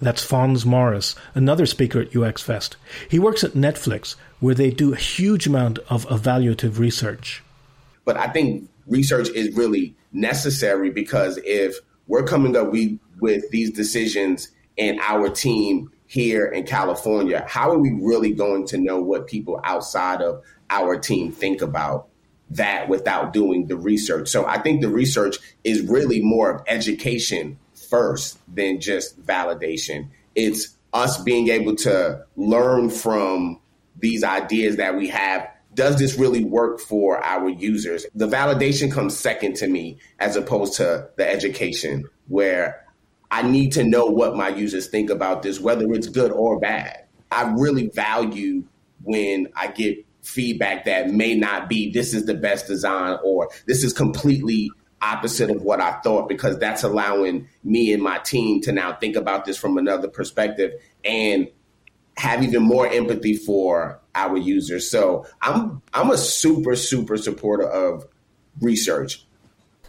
That's 0.00 0.24
Fons 0.24 0.66
Morris, 0.66 1.14
another 1.34 1.66
speaker 1.66 2.00
at 2.00 2.14
UX 2.14 2.42
Fest. 2.42 2.76
He 3.08 3.18
works 3.18 3.44
at 3.44 3.52
Netflix, 3.52 4.16
where 4.40 4.54
they 4.54 4.70
do 4.70 4.92
a 4.92 4.96
huge 4.96 5.46
amount 5.46 5.78
of 5.88 6.06
evaluative 6.08 6.78
research. 6.78 7.42
But 8.04 8.16
I 8.16 8.26
think 8.28 8.68
research 8.86 9.28
is 9.30 9.56
really 9.56 9.94
necessary 10.12 10.90
because 10.90 11.38
if 11.44 11.76
we're 12.06 12.24
coming 12.24 12.56
up 12.56 12.70
we, 12.70 12.98
with 13.20 13.50
these 13.50 13.70
decisions 13.70 14.50
in 14.76 14.98
our 15.00 15.28
team 15.28 15.90
here 16.06 16.46
in 16.46 16.64
California, 16.64 17.44
how 17.48 17.70
are 17.70 17.78
we 17.78 17.92
really 17.92 18.32
going 18.32 18.66
to 18.66 18.78
know 18.78 19.00
what 19.00 19.26
people 19.26 19.60
outside 19.64 20.20
of 20.20 20.42
our 20.70 20.98
team 20.98 21.32
think 21.32 21.62
about 21.62 22.08
that 22.50 22.88
without 22.88 23.32
doing 23.32 23.68
the 23.68 23.76
research? 23.76 24.28
So 24.28 24.44
I 24.44 24.60
think 24.60 24.82
the 24.82 24.90
research 24.90 25.38
is 25.62 25.82
really 25.82 26.20
more 26.20 26.50
of 26.50 26.62
education 26.66 27.58
first 27.88 28.38
than 28.52 28.80
just 28.80 29.20
validation. 29.24 30.08
It's 30.34 30.76
us 30.92 31.22
being 31.22 31.48
able 31.48 31.76
to 31.76 32.24
learn 32.36 32.90
from 32.90 33.60
these 33.98 34.24
ideas 34.24 34.76
that 34.76 34.96
we 34.96 35.08
have. 35.08 35.48
Does 35.74 35.98
this 35.98 36.16
really 36.16 36.44
work 36.44 36.80
for 36.80 37.22
our 37.22 37.48
users? 37.48 38.06
The 38.14 38.28
validation 38.28 38.92
comes 38.92 39.16
second 39.16 39.56
to 39.56 39.66
me 39.66 39.98
as 40.20 40.36
opposed 40.36 40.74
to 40.74 41.08
the 41.16 41.28
education, 41.28 42.04
where 42.28 42.84
I 43.30 43.42
need 43.42 43.72
to 43.72 43.82
know 43.82 44.06
what 44.06 44.36
my 44.36 44.48
users 44.48 44.86
think 44.86 45.10
about 45.10 45.42
this, 45.42 45.58
whether 45.58 45.92
it's 45.92 46.08
good 46.08 46.30
or 46.30 46.60
bad. 46.60 47.04
I 47.32 47.52
really 47.56 47.88
value 47.88 48.64
when 49.02 49.48
I 49.56 49.68
get 49.68 50.06
feedback 50.22 50.84
that 50.84 51.10
may 51.10 51.34
not 51.34 51.68
be 51.68 51.90
this 51.90 52.14
is 52.14 52.26
the 52.26 52.34
best 52.34 52.66
design 52.66 53.18
or 53.22 53.50
this 53.66 53.84
is 53.84 53.92
completely 53.92 54.70
opposite 55.00 55.50
of 55.50 55.62
what 55.62 55.80
I 55.80 55.92
thought 56.00 56.28
because 56.28 56.58
that's 56.58 56.82
allowing 56.82 57.48
me 57.62 57.92
and 57.92 58.02
my 58.02 58.18
team 58.18 58.62
to 58.62 58.72
now 58.72 58.94
think 58.94 59.16
about 59.16 59.44
this 59.44 59.56
from 59.56 59.76
another 59.76 60.08
perspective 60.08 60.72
and 61.04 61.48
have 62.16 62.42
even 62.42 62.62
more 62.62 62.86
empathy 62.86 63.36
for 63.36 64.00
our 64.14 64.36
users. 64.36 64.90
So 64.90 65.26
I'm 65.42 65.82
I'm 65.92 66.10
a 66.10 66.18
super 66.18 66.76
super 66.76 67.16
supporter 67.16 67.68
of 67.68 68.06
research. 68.60 69.26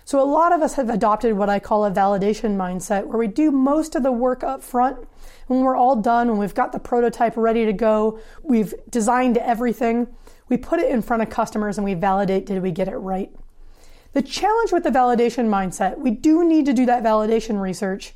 So 0.08 0.22
a 0.22 0.26
lot 0.26 0.54
of 0.54 0.62
us 0.62 0.76
have 0.76 0.90
adopted 0.90 1.34
what 1.34 1.50
I 1.50 1.60
call 1.60 1.84
a 1.86 1.92
validation 1.92 2.58
mindset 2.58 3.08
where 3.08 3.18
we 3.18 3.28
do 3.28 3.52
most 3.52 3.96
of 3.96 4.04
the 4.04 4.12
work 4.12 4.44
up 4.44 4.62
front. 4.62 5.08
When 5.48 5.62
we're 5.62 5.76
all 5.76 5.96
done, 5.96 6.28
when 6.30 6.38
we've 6.38 6.54
got 6.54 6.72
the 6.72 6.80
prototype 6.80 7.36
ready 7.36 7.66
to 7.66 7.74
go, 7.74 8.20
we've 8.44 8.74
designed 8.90 9.38
everything, 9.38 10.08
we 10.48 10.58
put 10.58 10.80
it 10.80 10.92
in 10.92 11.02
front 11.02 11.24
of 11.24 11.30
customers 11.30 11.78
and 11.78 11.86
we 11.86 11.96
validate 11.96 12.46
did 12.46 12.62
we 12.62 12.72
get 12.72 12.88
it 12.88 12.98
right. 12.98 13.32
The 14.16 14.22
challenge 14.22 14.72
with 14.72 14.86
the 14.86 14.92
validation 14.92 15.50
mindset, 15.50 15.98
we 15.98 16.10
do 16.10 16.48
need 16.48 16.68
to 16.68 16.74
do 16.74 16.86
that 16.86 17.04
validation 17.04 17.60
research, 17.60 18.14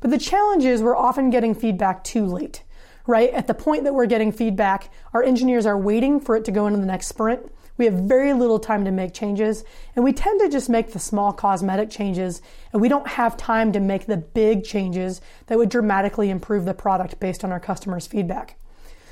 but 0.00 0.12
the 0.12 0.16
challenge 0.16 0.64
is 0.64 0.80
we're 0.80 0.96
often 0.96 1.28
getting 1.30 1.56
feedback 1.56 2.04
too 2.04 2.24
late, 2.24 2.62
right? 3.04 3.30
At 3.30 3.48
the 3.48 3.54
point 3.54 3.82
that 3.82 3.92
we're 3.92 4.06
getting 4.06 4.30
feedback, 4.30 4.92
our 5.12 5.24
engineers 5.24 5.66
are 5.66 5.76
waiting 5.76 6.20
for 6.20 6.36
it 6.36 6.44
to 6.44 6.52
go 6.52 6.68
into 6.68 6.78
the 6.78 6.86
next 6.86 7.08
sprint. 7.08 7.52
We 7.78 7.86
have 7.86 7.94
very 7.94 8.32
little 8.32 8.60
time 8.60 8.84
to 8.84 8.92
make 8.92 9.12
changes, 9.12 9.64
and 9.96 10.04
we 10.04 10.12
tend 10.12 10.38
to 10.38 10.48
just 10.48 10.68
make 10.68 10.92
the 10.92 11.00
small 11.00 11.32
cosmetic 11.32 11.90
changes, 11.90 12.42
and 12.72 12.80
we 12.80 12.88
don't 12.88 13.08
have 13.08 13.36
time 13.36 13.72
to 13.72 13.80
make 13.80 14.06
the 14.06 14.18
big 14.18 14.62
changes 14.62 15.20
that 15.48 15.58
would 15.58 15.68
dramatically 15.68 16.30
improve 16.30 16.64
the 16.64 16.74
product 16.74 17.18
based 17.18 17.42
on 17.42 17.50
our 17.50 17.58
customers' 17.58 18.06
feedback. 18.06 18.56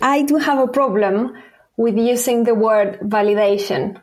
I 0.00 0.22
do 0.22 0.36
have 0.36 0.60
a 0.60 0.68
problem 0.68 1.32
with 1.76 1.98
using 1.98 2.44
the 2.44 2.54
word 2.54 3.00
validation. 3.00 4.00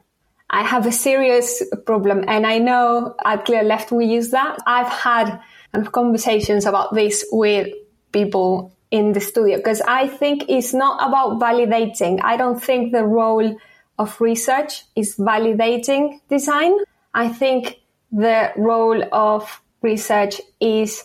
I 0.50 0.64
have 0.64 0.86
a 0.86 0.92
serious 0.92 1.64
problem, 1.86 2.24
and 2.28 2.46
I 2.46 2.60
know 2.60 3.16
at 3.25 3.46
Clear 3.46 3.64
Left 3.64 3.92
we 3.92 4.06
use 4.06 4.30
that. 4.30 4.60
I've 4.66 4.90
had 4.90 5.40
um, 5.74 5.86
conversations 5.86 6.66
about 6.66 6.94
this 6.94 7.25
with 7.32 7.74
people 8.12 8.72
in 8.92 9.12
the 9.12 9.20
studio 9.20 9.58
because 9.58 9.82
I 9.82 10.08
think 10.08 10.46
it's 10.48 10.74
not 10.74 11.06
about 11.06 11.40
validating. 11.40 12.22
I 12.24 12.38
don't 12.38 12.64
think 12.64 12.94
the 12.94 13.04
role 13.04 13.58
of 14.00 14.22
research 14.22 14.84
is 14.96 15.18
validating 15.18 16.20
design. 16.30 16.78
I 17.14 17.28
think 17.28 17.82
the 18.12 18.52
role 18.56 19.04
of 19.12 19.62
research 19.82 20.40
is 20.62 21.04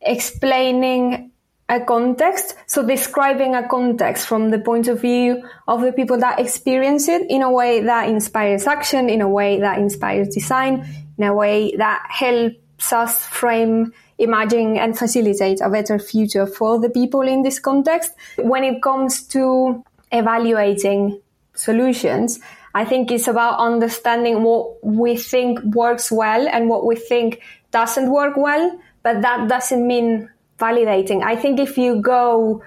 explaining 0.00 1.31
a 1.72 1.80
context. 1.80 2.54
So 2.66 2.86
describing 2.86 3.54
a 3.54 3.66
context 3.66 4.26
from 4.26 4.50
the 4.50 4.58
point 4.58 4.88
of 4.88 5.00
view 5.00 5.42
of 5.66 5.80
the 5.80 5.92
people 5.92 6.18
that 6.18 6.38
experience 6.38 7.08
it 7.08 7.28
in 7.30 7.40
a 7.40 7.50
way 7.50 7.80
that 7.80 8.08
inspires 8.08 8.66
action, 8.66 9.08
in 9.08 9.22
a 9.22 9.28
way 9.28 9.58
that 9.60 9.78
inspires 9.78 10.28
design, 10.28 10.86
in 11.16 11.24
a 11.24 11.34
way 11.34 11.74
that 11.76 12.06
helps 12.10 12.92
us 12.92 13.26
frame, 13.26 13.92
imagine 14.18 14.76
and 14.76 14.98
facilitate 14.98 15.60
a 15.62 15.70
better 15.70 15.98
future 15.98 16.46
for 16.46 16.78
the 16.78 16.90
people 16.90 17.22
in 17.22 17.42
this 17.42 17.58
context. 17.58 18.12
When 18.36 18.64
it 18.64 18.82
comes 18.82 19.22
to 19.28 19.82
evaluating 20.12 21.20
solutions. 21.54 22.38
I 22.74 22.84
think 22.84 23.10
it's 23.10 23.28
about 23.28 23.58
understanding 23.58 24.42
what 24.42 24.84
we 24.84 25.16
think 25.16 25.60
works 25.62 26.10
well 26.10 26.48
and 26.48 26.68
what 26.68 26.86
we 26.86 26.96
think 26.96 27.42
doesn't 27.70 28.10
work 28.10 28.36
well, 28.36 28.78
but 29.02 29.22
that 29.22 29.48
doesn't 29.48 29.86
mean 29.86 30.28
validating. 30.58 31.22
I 31.22 31.36
think 31.36 31.58
if 31.58 31.76
you 31.78 32.00
go 32.00 32.62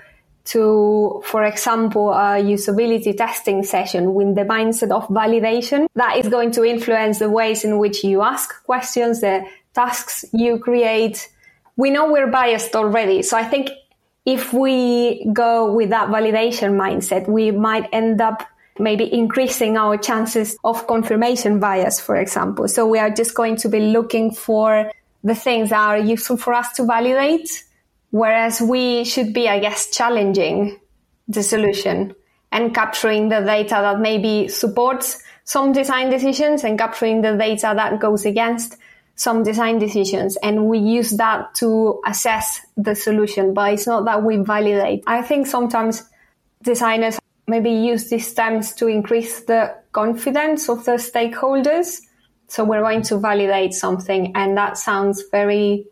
to, 0.45 1.23
for 1.25 1.43
example, 1.43 2.11
a 2.11 2.37
usability 2.41 3.17
testing 3.17 3.63
session 3.63 4.13
with 4.13 4.35
the 4.35 4.43
mindset 4.43 4.91
of 4.91 5.07
validation, 5.07 5.87
that 5.95 6.17
is 6.17 6.27
going 6.29 6.51
to 6.51 6.63
influence 6.63 7.19
the 7.19 7.29
ways 7.29 7.63
in 7.63 7.79
which 7.79 8.03
you 8.03 8.21
ask 8.21 8.63
questions, 8.63 9.21
the 9.21 9.43
tasks 9.73 10.25
you 10.33 10.59
create. 10.59 11.29
We 11.77 11.89
know 11.89 12.11
we're 12.11 12.31
biased 12.31 12.75
already. 12.75 13.23
So 13.23 13.37
I 13.37 13.43
think 13.43 13.69
if 14.25 14.53
we 14.53 15.27
go 15.33 15.71
with 15.73 15.89
that 15.89 16.09
validation 16.09 16.73
mindset, 16.73 17.27
we 17.27 17.51
might 17.51 17.89
end 17.91 18.21
up 18.21 18.43
maybe 18.77 19.11
increasing 19.11 19.77
our 19.77 19.97
chances 19.97 20.57
of 20.63 20.85
confirmation 20.87 21.59
bias, 21.59 21.99
for 21.99 22.15
example. 22.17 22.67
So 22.67 22.85
we 22.85 22.99
are 22.99 23.09
just 23.09 23.33
going 23.33 23.55
to 23.57 23.69
be 23.69 23.79
looking 23.79 24.31
for 24.31 24.91
the 25.23 25.35
things 25.35 25.69
that 25.69 25.79
are 25.79 25.97
useful 25.97 26.37
for 26.37 26.53
us 26.53 26.73
to 26.73 26.85
validate, 26.85 27.63
whereas 28.15 28.61
we 28.61 29.03
should 29.03 29.33
be, 29.33 29.49
I 29.49 29.59
guess, 29.59 29.89
challenging 29.89 30.79
the 31.27 31.43
solution 31.43 32.15
and 32.49 32.73
capturing 32.73 33.27
the 33.27 33.41
data 33.41 33.75
that 33.81 33.99
maybe 33.99 34.47
supports 34.47 35.21
some 35.43 35.73
design 35.73 36.09
decisions 36.09 36.63
and 36.63 36.79
capturing 36.79 37.23
the 37.23 37.35
data 37.35 37.73
that 37.75 37.99
goes 37.99 38.25
against 38.25 38.77
some 39.15 39.43
design 39.43 39.79
decisions. 39.79 40.37
And 40.37 40.67
we 40.67 40.77
use 40.77 41.11
that 41.17 41.55
to 41.55 41.99
assess 42.05 42.61
the 42.77 42.95
solution, 42.95 43.53
but 43.53 43.73
it's 43.73 43.85
not 43.85 44.05
that 44.05 44.23
we 44.23 44.37
validate. 44.37 45.03
I 45.05 45.21
think 45.21 45.45
sometimes 45.45 46.01
designers 46.63 47.19
maybe 47.47 47.69
use 47.69 48.09
these 48.09 48.33
terms 48.33 48.71
to 48.75 48.87
increase 48.87 49.41
the 49.41 49.75
confidence 49.91 50.69
of 50.69 50.85
the 50.85 50.93
stakeholders. 50.93 51.99
So 52.47 52.63
we're 52.63 52.79
going 52.81 53.01
to 53.11 53.17
validate 53.17 53.73
something 53.73 54.31
and 54.37 54.55
that 54.55 54.77
sounds 54.77 55.21
very 55.33 55.87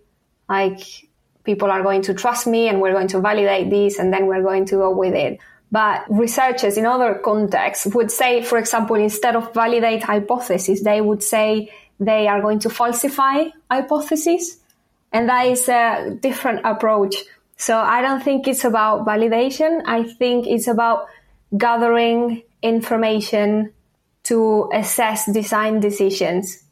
like 0.47 1.09
people 1.43 1.69
are 1.69 1.83
going 1.83 2.01
to 2.03 2.13
trust 2.13 2.47
me 2.47 2.67
and 2.67 2.81
we're 2.81 2.93
going 2.93 3.07
to 3.09 3.19
validate 3.19 3.69
this 3.69 3.99
and 3.99 4.13
then 4.13 4.27
we're 4.27 4.43
going 4.43 4.65
to 4.65 4.77
go 4.77 4.95
with 4.95 5.13
it. 5.13 5.39
But 5.71 6.05
researchers 6.09 6.77
in 6.77 6.85
other 6.85 7.15
contexts 7.15 7.87
would 7.95 8.11
say, 8.11 8.43
for 8.43 8.59
example, 8.59 8.95
instead 8.95 9.35
of 9.35 9.53
validate 9.53 10.03
hypotheses, 10.03 10.83
they 10.83 11.01
would 11.01 11.23
say 11.23 11.71
they 11.99 12.27
are 12.27 12.41
going 12.41 12.59
to 12.59 12.69
falsify 12.69 13.45
hypotheses. 13.71 14.59
And 15.11 15.29
that 15.29 15.47
is 15.47 15.67
a 15.69 16.17
different 16.21 16.61
approach. 16.63 17.15
So 17.57 17.77
I 17.77 18.01
don't 18.01 18.23
think 18.23 18.47
it's 18.47 18.65
about 18.65 19.05
validation. 19.05 19.81
I 19.85 20.03
think 20.03 20.47
it's 20.47 20.67
about 20.67 21.07
gathering 21.57 22.43
information 22.61 23.73
to 24.23 24.69
assess 24.73 25.31
design 25.31 25.79
decisions. 25.79 26.63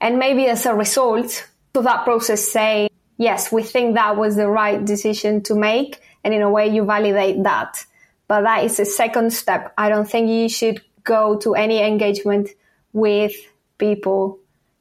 And 0.00 0.18
maybe 0.18 0.46
as 0.46 0.66
a 0.66 0.74
result 0.74 1.48
of 1.74 1.84
that 1.84 2.04
process, 2.04 2.46
say, 2.46 2.88
yes, 3.20 3.52
we 3.52 3.62
think 3.62 3.94
that 3.94 4.16
was 4.16 4.34
the 4.34 4.48
right 4.48 4.82
decision 4.84 5.42
to 5.42 5.54
make. 5.54 6.00
And 6.24 6.34
in 6.34 6.42
a 6.42 6.50
way, 6.50 6.68
you 6.68 6.84
validate 6.84 7.42
that. 7.44 7.84
But 8.26 8.42
that 8.42 8.64
is 8.64 8.80
a 8.80 8.84
second 8.84 9.32
step. 9.32 9.72
I 9.76 9.88
don't 9.88 10.08
think 10.08 10.28
you 10.30 10.48
should 10.48 10.82
go 11.04 11.36
to 11.38 11.54
any 11.54 11.82
engagement 11.82 12.48
with 12.92 13.34
people 13.78 14.40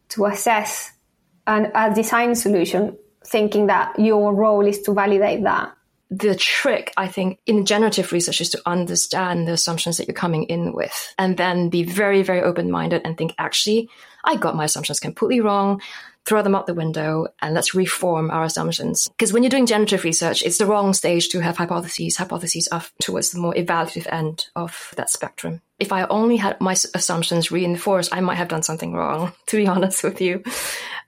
to 0.10 0.26
assess 0.26 0.92
an, 1.46 1.72
a 1.76 1.94
design 1.94 2.34
solution, 2.34 2.98
thinking 3.26 3.68
that 3.68 4.00
your 4.00 4.34
role 4.34 4.66
is 4.66 4.82
to 4.84 4.94
validate 4.94 5.44
that 5.44 5.76
the 6.12 6.36
trick, 6.36 6.92
I 6.98 7.08
think, 7.08 7.40
in 7.46 7.66
generative 7.66 8.12
research 8.12 8.42
is 8.42 8.50
to 8.50 8.62
understand 8.66 9.48
the 9.48 9.54
assumptions 9.54 9.98
that 9.98 10.08
you're 10.08 10.16
coming 10.16 10.46
in 10.46 10.74
with 10.74 11.14
and 11.20 11.38
then 11.38 11.70
be 11.70 11.84
very, 11.84 12.24
very 12.24 12.42
open 12.42 12.72
minded 12.72 13.04
and 13.06 13.16
think, 13.16 13.36
actually, 13.38 13.90
I 14.24 14.36
got 14.36 14.56
my 14.56 14.66
assumptions 14.66 15.00
completely 15.00 15.40
wrong 15.40 15.82
throw 16.26 16.42
them 16.42 16.56
out 16.56 16.68
the 16.68 16.74
window 16.74 17.28
and 17.42 17.54
let's 17.54 17.74
reform 17.74 18.30
our 18.30 18.44
assumptions. 18.44 19.08
Because 19.10 19.34
when 19.34 19.44
you're 19.44 19.50
doing 19.50 19.66
generative 19.66 20.04
research, 20.04 20.44
it's 20.44 20.58
the 20.58 20.66
wrong 20.66 20.94
stage 20.94 21.30
to 21.30 21.40
have 21.40 21.58
hypotheses. 21.58 22.18
Hypotheses 22.18 22.68
are 22.72 22.84
towards 23.02 23.32
the 23.32 23.40
more 23.40 23.54
evaluative 23.54 24.08
end 24.12 24.48
of 24.56 24.94
that 24.96 25.10
spectrum. 25.10 25.62
If 25.80 25.92
I 25.92 26.04
only 26.04 26.38
had 26.38 26.60
my 26.60 26.74
assumptions 26.94 27.52
reinforced, 27.52 28.14
I 28.14 28.20
might 28.20 28.36
have 28.36 28.50
done 28.50 28.64
something 28.64 28.94
wrong, 28.94 29.34
to 29.48 29.58
be 29.58 29.68
honest 29.68 30.04
with 30.04 30.22
you. 30.22 30.44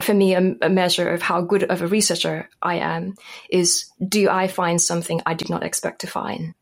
For 0.02 0.14
me, 0.14 0.34
a, 0.34 0.56
a 0.62 0.70
measure 0.70 1.10
of 1.10 1.22
how 1.22 1.42
good 1.42 1.64
of 1.64 1.82
a 1.82 1.88
researcher 1.88 2.50
I 2.62 2.76
am 2.76 3.16
is 3.50 3.92
do 4.06 4.30
I 4.30 4.48
find 4.48 4.82
something 4.82 5.22
I 5.26 5.34
did 5.34 5.50
not 5.50 5.64
expect 5.64 6.02
to 6.02 6.08
find? 6.08 6.56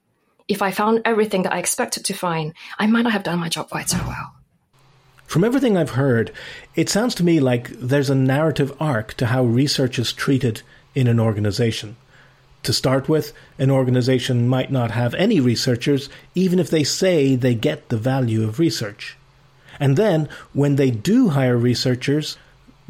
If 0.47 0.63
I 0.63 0.71
found 0.71 1.03
everything 1.05 1.43
that 1.43 1.53
I 1.53 1.59
expected 1.59 2.05
to 2.05 2.13
find, 2.13 2.53
I 2.79 2.87
might 2.87 3.03
not 3.03 3.13
have 3.13 3.23
done 3.23 3.39
my 3.39 3.49
job 3.49 3.69
quite 3.69 3.87
so 3.87 3.99
well. 4.07 4.33
From 5.29 5.43
everything 5.43 5.77
I've 5.77 5.91
heard, 5.91 6.31
it 6.73 6.89
sounds 6.89 7.13
to 7.13 7.23
me 7.23 7.39
like 7.39 7.69
there's 7.69 8.09
a 8.09 8.15
narrative 8.15 8.73
arc 8.79 9.13
to 9.17 9.27
how 9.27 9.43
research 9.43 9.99
is 9.99 10.11
treated 10.11 10.63
in 10.95 11.05
an 11.05 11.19
organization. 11.19 11.97
To 12.63 12.73
start 12.73 13.07
with, 13.07 13.31
an 13.59 13.69
organization 13.69 14.47
might 14.47 14.71
not 14.71 14.89
have 14.89 15.13
any 15.13 15.39
researchers, 15.39 16.09
even 16.33 16.57
if 16.57 16.71
they 16.71 16.83
say 16.83 17.35
they 17.35 17.53
get 17.53 17.89
the 17.89 17.97
value 17.97 18.43
of 18.43 18.57
research. 18.57 19.17
And 19.79 19.97
then, 19.97 20.27
when 20.53 20.77
they 20.77 20.89
do 20.89 21.29
hire 21.29 21.57
researchers, 21.57 22.39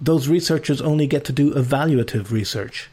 those 0.01 0.29
researchers 0.29 0.81
only 0.81 1.07
get 1.07 1.25
to 1.25 1.33
do 1.33 1.53
evaluative 1.55 2.31
research. 2.31 2.89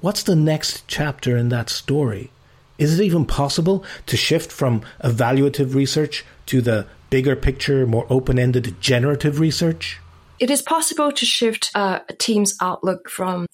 What's 0.00 0.24
the 0.24 0.34
next 0.34 0.82
chapter 0.88 1.36
in 1.36 1.50
that 1.50 1.70
story? 1.70 2.32
Is 2.76 2.98
it 2.98 3.04
even 3.04 3.24
possible 3.24 3.84
to 4.06 4.16
shift 4.16 4.50
from 4.50 4.82
evaluative 5.04 5.76
research 5.76 6.24
to 6.46 6.60
the 6.60 6.88
bigger 7.12 7.36
picture, 7.36 7.86
more 7.86 8.06
open 8.08 8.38
ended 8.38 8.74
generative 8.80 9.38
research? 9.38 10.00
It 10.38 10.50
is 10.50 10.62
possible 10.62 11.12
to 11.12 11.26
shift 11.26 11.70
uh, 11.74 11.98
a 12.08 12.12
team's 12.14 12.56
outlook 12.60 13.10
from 13.10 13.46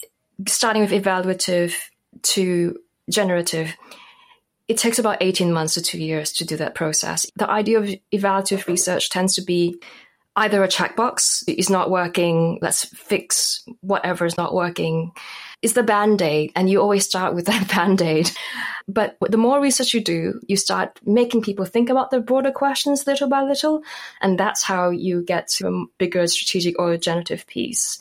starting 0.47 0.81
with 0.81 0.93
evaluative 0.93 1.75
to 2.23 2.79
generative. 3.11 3.75
It 4.69 4.79
takes 4.79 5.01
about 5.01 5.19
18 5.21 5.53
months 5.53 5.75
to 5.75 5.83
two 5.83 5.99
years 5.99 6.33
to 6.35 6.45
do 6.45 6.57
that 6.57 6.77
process. 6.77 7.27
The 7.35 7.51
idea 7.51 7.81
of 7.81 7.91
evaluative 8.15 8.69
research 8.69 9.11
tends 9.11 9.35
to 9.35 9.43
be 9.43 9.83
either 10.39 10.63
a 10.63 10.69
checkbox 10.69 11.43
is 11.49 11.69
not 11.69 11.91
working, 11.91 12.59
let's 12.63 12.85
fix 12.85 13.65
whatever 13.81 14.25
is 14.25 14.37
not 14.37 14.55
working. 14.55 15.13
Is 15.61 15.73
the 15.73 15.83
band 15.83 16.23
aid, 16.23 16.53
and 16.55 16.71
you 16.71 16.81
always 16.81 17.05
start 17.05 17.35
with 17.35 17.47
that 17.51 17.69
band 17.69 18.01
aid. 18.01 18.31
But 18.87 19.17
the 19.21 19.37
more 19.37 19.61
research 19.61 19.93
you 19.93 20.01
do, 20.01 20.41
you 20.47 20.57
start 20.57 21.01
making 21.05 21.43
people 21.43 21.65
think 21.65 21.91
about 21.91 22.11
the 22.11 22.21
broader 22.21 22.53
questions 22.53 23.07
little 23.07 23.29
by 23.29 23.43
little. 23.43 23.83
And 24.23 24.39
that's 24.39 24.63
how 24.63 24.91
you 24.91 25.23
get 25.23 25.49
to 25.57 25.69
a 25.69 25.87
bigger 25.99 26.27
strategic 26.29 26.79
or 26.79 26.97
generative 26.97 27.47
piece. 27.47 27.99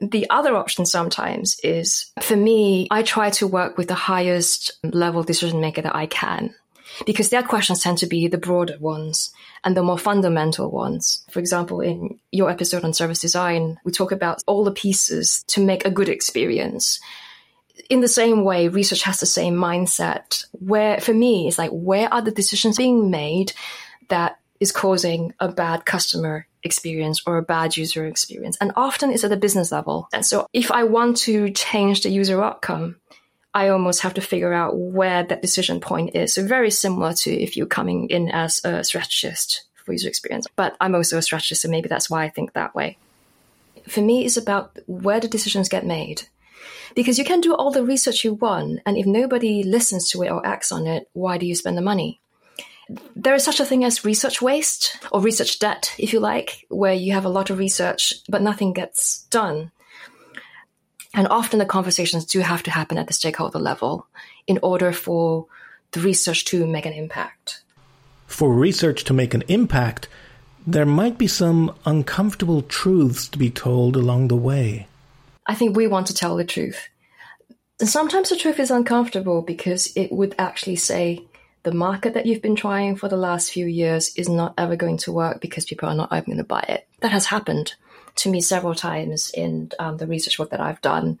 The 0.00 0.30
other 0.30 0.56
option 0.56 0.86
sometimes 0.86 1.58
is 1.62 2.12
for 2.22 2.36
me, 2.36 2.86
I 2.90 3.02
try 3.02 3.28
to 3.30 3.46
work 3.46 3.76
with 3.76 3.88
the 3.88 3.94
highest 3.94 4.78
level 4.84 5.22
decision 5.22 5.60
maker 5.60 5.82
that 5.82 5.94
I 5.94 6.06
can. 6.06 6.54
Because 7.06 7.30
their 7.30 7.42
questions 7.42 7.82
tend 7.82 7.98
to 7.98 8.06
be 8.06 8.28
the 8.28 8.38
broader 8.38 8.76
ones 8.78 9.32
and 9.64 9.76
the 9.76 9.82
more 9.82 9.98
fundamental 9.98 10.70
ones. 10.70 11.24
For 11.30 11.38
example, 11.38 11.80
in 11.80 12.18
your 12.30 12.50
episode 12.50 12.84
on 12.84 12.92
service 12.92 13.20
design, 13.20 13.78
we 13.84 13.92
talk 13.92 14.12
about 14.12 14.42
all 14.46 14.64
the 14.64 14.72
pieces 14.72 15.44
to 15.48 15.64
make 15.64 15.84
a 15.84 15.90
good 15.90 16.08
experience. 16.08 17.00
In 17.88 18.00
the 18.00 18.08
same 18.08 18.44
way, 18.44 18.68
research 18.68 19.02
has 19.02 19.20
the 19.20 19.26
same 19.26 19.54
mindset 19.54 20.44
where 20.52 21.00
for 21.00 21.14
me, 21.14 21.48
it's 21.48 21.58
like, 21.58 21.70
where 21.70 22.12
are 22.12 22.22
the 22.22 22.30
decisions 22.30 22.76
being 22.76 23.10
made 23.10 23.52
that 24.08 24.38
is 24.60 24.72
causing 24.72 25.32
a 25.40 25.48
bad 25.48 25.84
customer 25.84 26.46
experience 26.62 27.22
or 27.26 27.38
a 27.38 27.42
bad 27.42 27.76
user 27.76 28.06
experience? 28.06 28.56
And 28.60 28.72
often 28.76 29.10
it's 29.10 29.24
at 29.24 29.30
the 29.30 29.36
business 29.36 29.72
level. 29.72 30.08
And 30.12 30.24
so 30.24 30.46
if 30.52 30.70
I 30.70 30.84
want 30.84 31.16
to 31.18 31.50
change 31.50 32.02
the 32.02 32.10
user 32.10 32.42
outcome, 32.42 32.96
I 33.54 33.68
almost 33.68 34.00
have 34.00 34.14
to 34.14 34.20
figure 34.20 34.52
out 34.52 34.78
where 34.78 35.22
that 35.24 35.42
decision 35.42 35.80
point 35.80 36.16
is. 36.16 36.34
So 36.34 36.46
very 36.46 36.70
similar 36.70 37.12
to 37.12 37.30
if 37.30 37.56
you're 37.56 37.66
coming 37.66 38.08
in 38.08 38.30
as 38.30 38.64
a 38.64 38.82
strategist 38.82 39.64
for 39.74 39.92
user 39.92 40.08
experience. 40.08 40.46
But 40.56 40.76
I'm 40.80 40.94
also 40.94 41.18
a 41.18 41.22
strategist, 41.22 41.62
so 41.62 41.68
maybe 41.68 41.88
that's 41.88 42.08
why 42.08 42.24
I 42.24 42.28
think 42.28 42.52
that 42.52 42.74
way. 42.74 42.96
For 43.88 44.00
me, 44.00 44.24
it's 44.24 44.36
about 44.36 44.78
where 44.86 45.20
the 45.20 45.28
decisions 45.28 45.68
get 45.68 45.84
made. 45.84 46.22
Because 46.94 47.18
you 47.18 47.24
can 47.24 47.40
do 47.40 47.54
all 47.54 47.70
the 47.70 47.84
research 47.84 48.24
you 48.24 48.34
want, 48.34 48.80
and 48.86 48.96
if 48.96 49.06
nobody 49.06 49.62
listens 49.62 50.10
to 50.10 50.22
it 50.22 50.30
or 50.30 50.46
acts 50.46 50.72
on 50.72 50.86
it, 50.86 51.08
why 51.12 51.38
do 51.38 51.46
you 51.46 51.54
spend 51.54 51.76
the 51.76 51.82
money? 51.82 52.20
There 53.16 53.34
is 53.34 53.44
such 53.44 53.60
a 53.60 53.64
thing 53.64 53.84
as 53.84 54.04
research 54.04 54.42
waste 54.42 54.98
or 55.10 55.20
research 55.20 55.58
debt, 55.58 55.94
if 55.98 56.12
you 56.12 56.20
like, 56.20 56.66
where 56.68 56.92
you 56.92 57.12
have 57.12 57.24
a 57.24 57.30
lot 57.30 57.50
of 57.50 57.58
research, 57.58 58.12
but 58.28 58.42
nothing 58.42 58.72
gets 58.72 59.22
done. 59.30 59.70
And 61.14 61.28
often 61.28 61.58
the 61.58 61.66
conversations 61.66 62.24
do 62.24 62.40
have 62.40 62.62
to 62.64 62.70
happen 62.70 62.98
at 62.98 63.06
the 63.06 63.12
stakeholder 63.12 63.58
level 63.58 64.06
in 64.46 64.58
order 64.62 64.92
for 64.92 65.46
the 65.92 66.00
research 66.00 66.44
to 66.46 66.66
make 66.66 66.86
an 66.86 66.92
impact. 66.92 67.62
For 68.26 68.52
research 68.52 69.04
to 69.04 69.12
make 69.12 69.34
an 69.34 69.42
impact, 69.48 70.08
there 70.66 70.86
might 70.86 71.18
be 71.18 71.26
some 71.26 71.74
uncomfortable 71.84 72.62
truths 72.62 73.28
to 73.28 73.38
be 73.38 73.50
told 73.50 73.94
along 73.94 74.28
the 74.28 74.36
way. 74.36 74.86
I 75.46 75.54
think 75.54 75.76
we 75.76 75.86
want 75.86 76.06
to 76.06 76.14
tell 76.14 76.36
the 76.36 76.44
truth. 76.44 76.88
And 77.78 77.88
sometimes 77.88 78.30
the 78.30 78.36
truth 78.36 78.58
is 78.58 78.70
uncomfortable 78.70 79.42
because 79.42 79.92
it 79.96 80.12
would 80.12 80.34
actually 80.38 80.76
say 80.76 81.26
the 81.64 81.72
market 81.72 82.14
that 82.14 82.26
you've 82.26 82.42
been 82.42 82.56
trying 82.56 82.96
for 82.96 83.08
the 83.08 83.16
last 83.16 83.52
few 83.52 83.66
years 83.66 84.16
is 84.16 84.28
not 84.28 84.54
ever 84.56 84.76
going 84.76 84.98
to 84.98 85.12
work 85.12 85.40
because 85.40 85.64
people 85.64 85.88
are 85.88 85.94
not 85.94 86.10
going 86.10 86.38
to 86.38 86.44
buy 86.44 86.64
it. 86.68 86.86
That 87.00 87.12
has 87.12 87.26
happened 87.26 87.74
to 88.16 88.30
me 88.30 88.40
several 88.40 88.74
times 88.74 89.30
in 89.30 89.70
um, 89.78 89.96
the 89.96 90.06
research 90.06 90.38
work 90.38 90.50
that 90.50 90.60
I've 90.60 90.80
done. 90.80 91.18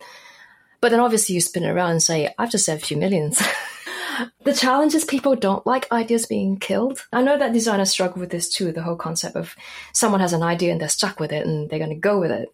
But 0.80 0.90
then 0.90 1.00
obviously 1.00 1.34
you 1.34 1.40
spin 1.40 1.64
it 1.64 1.70
around 1.70 1.92
and 1.92 2.02
say, 2.02 2.34
I've 2.38 2.50
just 2.50 2.66
saved 2.66 2.82
a 2.82 2.86
few 2.86 2.96
millions. 2.96 3.40
the 4.44 4.52
challenge 4.52 4.94
is 4.94 5.04
people 5.04 5.36
don't 5.36 5.66
like 5.66 5.90
ideas 5.92 6.26
being 6.26 6.58
killed. 6.58 7.06
I 7.12 7.22
know 7.22 7.38
that 7.38 7.52
designers 7.52 7.90
struggle 7.90 8.20
with 8.20 8.30
this 8.30 8.50
too, 8.50 8.72
the 8.72 8.82
whole 8.82 8.96
concept 8.96 9.36
of 9.36 9.54
someone 9.92 10.20
has 10.20 10.32
an 10.32 10.42
idea 10.42 10.72
and 10.72 10.80
they're 10.80 10.88
stuck 10.88 11.20
with 11.20 11.32
it 11.32 11.46
and 11.46 11.70
they're 11.70 11.78
going 11.78 11.90
to 11.90 11.96
go 11.96 12.18
with 12.18 12.30
it. 12.30 12.52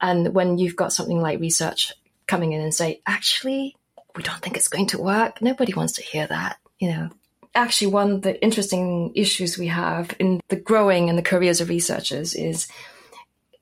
And 0.00 0.34
when 0.34 0.58
you've 0.58 0.76
got 0.76 0.92
something 0.92 1.20
like 1.20 1.40
research 1.40 1.92
coming 2.26 2.52
in 2.52 2.60
and 2.60 2.74
say, 2.74 3.02
actually, 3.06 3.76
we 4.16 4.22
don't 4.22 4.40
think 4.40 4.56
it's 4.56 4.68
going 4.68 4.86
to 4.88 4.98
work, 4.98 5.40
nobody 5.42 5.74
wants 5.74 5.94
to 5.94 6.02
hear 6.02 6.26
that, 6.26 6.58
you 6.78 6.88
know. 6.88 7.10
Actually, 7.54 7.88
one 7.88 8.12
of 8.12 8.22
the 8.22 8.40
interesting 8.42 9.10
issues 9.16 9.58
we 9.58 9.66
have 9.66 10.14
in 10.20 10.40
the 10.48 10.56
growing 10.56 11.08
and 11.08 11.18
the 11.18 11.22
careers 11.22 11.60
of 11.60 11.68
researchers 11.68 12.34
is 12.34 12.68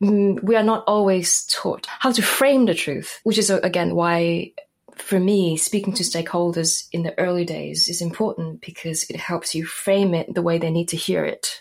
we 0.01 0.55
are 0.55 0.63
not 0.63 0.85
always 0.87 1.45
taught 1.47 1.87
how 1.87 2.13
to 2.13 2.23
frame 2.23 2.67
the 2.67 2.75
truth, 2.75 3.21
which 3.25 3.39
is 3.39 3.51
uh, 3.51 3.61
again 3.63 3.95
why 3.95 4.53
for 5.01 5.19
me, 5.19 5.57
speaking 5.57 5.93
to 5.95 6.03
stakeholders 6.03 6.89
in 6.93 7.03
the 7.03 7.19
early 7.19 7.45
days 7.45 7.89
is 7.89 8.01
important 8.01 8.61
because 8.61 9.05
it 9.05 9.17
helps 9.17 9.55
you 9.55 9.65
frame 9.65 10.15
it 10.15 10.35
the 10.35 10.43
way 10.43 10.59
they 10.59 10.71
need 10.71 10.89
to 10.89 10.97
hear 10.97 11.25
it. 11.25 11.61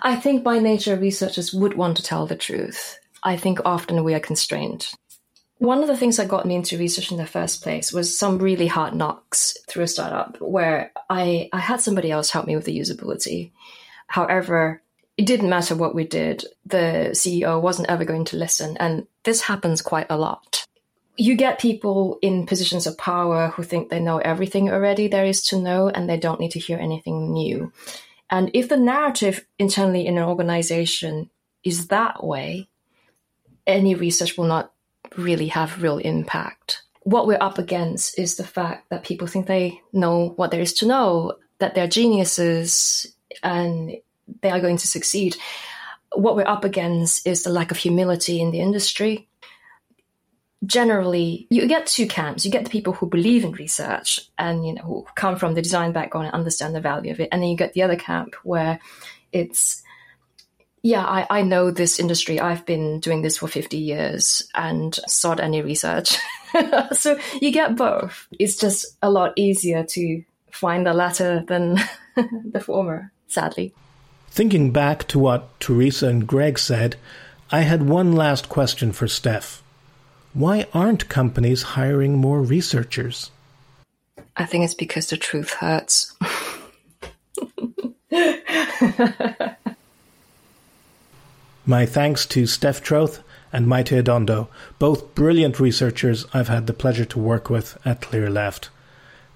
I 0.00 0.16
think 0.16 0.44
by 0.44 0.58
nature, 0.58 0.96
researchers 0.96 1.52
would 1.52 1.74
want 1.74 1.96
to 1.96 2.02
tell 2.02 2.26
the 2.26 2.36
truth. 2.36 2.98
I 3.22 3.36
think 3.36 3.60
often 3.64 4.04
we 4.04 4.14
are 4.14 4.20
constrained. 4.20 4.88
One 5.58 5.82
of 5.82 5.88
the 5.88 5.96
things 5.96 6.16
that 6.18 6.28
got 6.28 6.46
me 6.46 6.54
into 6.54 6.78
research 6.78 7.10
in 7.10 7.18
the 7.18 7.26
first 7.26 7.62
place 7.62 7.92
was 7.92 8.16
some 8.16 8.38
really 8.38 8.68
hard 8.68 8.94
knocks 8.94 9.56
through 9.68 9.82
a 9.82 9.88
startup 9.88 10.40
where 10.40 10.92
I, 11.10 11.48
I 11.52 11.58
had 11.58 11.80
somebody 11.80 12.12
else 12.12 12.30
help 12.30 12.46
me 12.46 12.54
with 12.54 12.64
the 12.64 12.78
usability. 12.78 13.50
However, 14.06 14.82
it 15.18 15.26
didn't 15.26 15.50
matter 15.50 15.74
what 15.74 15.96
we 15.96 16.04
did, 16.04 16.44
the 16.64 17.10
CEO 17.12 17.60
wasn't 17.60 17.90
ever 17.90 18.04
going 18.04 18.24
to 18.26 18.36
listen. 18.36 18.76
And 18.78 19.06
this 19.24 19.42
happens 19.42 19.82
quite 19.82 20.06
a 20.08 20.16
lot. 20.16 20.64
You 21.16 21.34
get 21.34 21.58
people 21.58 22.20
in 22.22 22.46
positions 22.46 22.86
of 22.86 22.96
power 22.96 23.48
who 23.48 23.64
think 23.64 23.88
they 23.88 23.98
know 23.98 24.18
everything 24.18 24.70
already 24.70 25.08
there 25.08 25.26
is 25.26 25.42
to 25.46 25.58
know 25.58 25.88
and 25.88 26.08
they 26.08 26.16
don't 26.16 26.38
need 26.38 26.52
to 26.52 26.60
hear 26.60 26.78
anything 26.78 27.32
new. 27.32 27.72
And 28.30 28.52
if 28.54 28.68
the 28.68 28.76
narrative 28.76 29.44
internally 29.58 30.06
in 30.06 30.18
an 30.18 30.24
organization 30.24 31.30
is 31.64 31.88
that 31.88 32.22
way, 32.22 32.68
any 33.66 33.96
research 33.96 34.38
will 34.38 34.46
not 34.46 34.72
really 35.16 35.48
have 35.48 35.82
real 35.82 35.98
impact. 35.98 36.82
What 37.02 37.26
we're 37.26 37.42
up 37.42 37.58
against 37.58 38.16
is 38.20 38.36
the 38.36 38.44
fact 38.44 38.90
that 38.90 39.02
people 39.02 39.26
think 39.26 39.46
they 39.46 39.80
know 39.92 40.34
what 40.36 40.52
there 40.52 40.60
is 40.60 40.74
to 40.74 40.86
know, 40.86 41.34
that 41.58 41.74
they're 41.74 41.88
geniuses, 41.88 43.12
and 43.42 43.96
they 44.42 44.50
are 44.50 44.60
going 44.60 44.76
to 44.78 44.86
succeed. 44.86 45.36
What 46.14 46.36
we're 46.36 46.48
up 46.48 46.64
against 46.64 47.26
is 47.26 47.42
the 47.42 47.50
lack 47.50 47.70
of 47.70 47.76
humility 47.76 48.40
in 48.40 48.50
the 48.50 48.60
industry. 48.60 49.28
Generally, 50.64 51.46
you 51.50 51.66
get 51.66 51.86
two 51.86 52.06
camps. 52.06 52.44
You 52.44 52.50
get 52.50 52.64
the 52.64 52.70
people 52.70 52.92
who 52.92 53.06
believe 53.06 53.44
in 53.44 53.52
research 53.52 54.20
and 54.38 54.66
you 54.66 54.74
know 54.74 54.82
who 54.82 55.06
come 55.14 55.36
from 55.36 55.54
the 55.54 55.62
design 55.62 55.92
background 55.92 56.26
and 56.26 56.34
understand 56.34 56.74
the 56.74 56.80
value 56.80 57.12
of 57.12 57.20
it, 57.20 57.28
and 57.30 57.42
then 57.42 57.50
you 57.50 57.56
get 57.56 57.74
the 57.74 57.82
other 57.82 57.96
camp 57.96 58.34
where 58.42 58.80
it's 59.32 59.82
yeah, 60.82 61.04
I, 61.04 61.26
I 61.30 61.42
know 61.42 61.70
this 61.70 61.98
industry. 61.98 62.40
I've 62.40 62.64
been 62.64 63.00
doing 63.00 63.22
this 63.22 63.38
for 63.38 63.48
50 63.48 63.76
years 63.76 64.48
and 64.54 64.94
sought 65.06 65.40
any 65.40 65.60
research. 65.60 66.16
so 66.92 67.18
you 67.40 67.50
get 67.50 67.76
both. 67.76 68.26
It's 68.38 68.56
just 68.56 68.86
a 69.02 69.10
lot 69.10 69.32
easier 69.36 69.84
to 69.84 70.22
find 70.50 70.86
the 70.86 70.94
latter 70.94 71.44
than 71.46 71.78
the 72.16 72.60
former, 72.60 73.12
sadly. 73.26 73.74
Thinking 74.38 74.70
back 74.70 75.08
to 75.08 75.18
what 75.18 75.58
Teresa 75.58 76.06
and 76.06 76.24
Greg 76.24 76.60
said, 76.60 76.94
I 77.50 77.62
had 77.62 77.88
one 77.88 78.12
last 78.12 78.48
question 78.48 78.92
for 78.92 79.08
Steph. 79.08 79.64
Why 80.32 80.68
aren't 80.72 81.08
companies 81.08 81.74
hiring 81.74 82.18
more 82.18 82.40
researchers? 82.40 83.32
I 84.36 84.46
think 84.46 84.62
it's 84.62 84.74
because 84.74 85.08
the 85.08 85.16
truth 85.16 85.54
hurts. 85.54 86.14
My 91.66 91.84
thanks 91.84 92.24
to 92.26 92.46
Steph 92.46 92.80
Troeth 92.80 93.18
and 93.52 93.66
Maite 93.66 93.98
Otondo, 93.98 94.46
both 94.78 95.16
brilliant 95.16 95.58
researchers 95.58 96.26
I've 96.32 96.46
had 96.46 96.68
the 96.68 96.72
pleasure 96.72 97.06
to 97.06 97.18
work 97.18 97.50
with 97.50 97.76
at 97.84 98.02
Clearleft. 98.02 98.68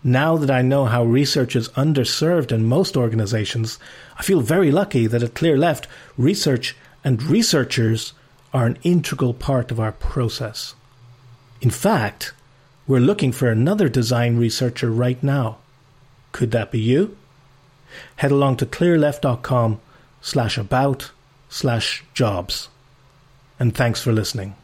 Now 0.05 0.37
that 0.37 0.51
I 0.51 0.63
know 0.63 0.87
how 0.87 1.05
research 1.05 1.55
is 1.55 1.69
underserved 1.71 2.51
in 2.51 2.67
most 2.67 2.97
organizations, 2.97 3.79
I 4.19 4.23
feel 4.23 4.41
very 4.41 4.73
lucky 4.73 5.07
that 5.07 5.23
at 5.23 5.35
Clearleft, 5.35 5.87
research 6.17 6.77
and 7.05 7.23
researchers 7.23 8.13
are 8.53 8.67
an 8.67 8.79
integral 8.83 9.33
part 9.33 9.71
of 9.71 9.79
our 9.79 9.93
process. 9.93 10.75
In 11.61 11.71
fact, 11.71 12.33
we're 12.87 12.99
looking 12.99 13.31
for 13.31 13.49
another 13.49 13.89
design 13.89 14.37
researcher 14.37 14.91
right 14.91 15.23
now. 15.23 15.59
Could 16.33 16.51
that 16.51 16.73
be 16.73 16.81
you? 16.81 17.17
Head 18.17 18.33
along 18.33 18.57
to 18.57 18.67
clearleft.com 18.67 19.81
slash 20.21 20.59
about 20.59 21.13
slash 21.49 22.03
jobs. 22.15 22.69
And 23.61 23.75
thanks 23.75 24.03
for 24.03 24.13
listening. 24.13 24.57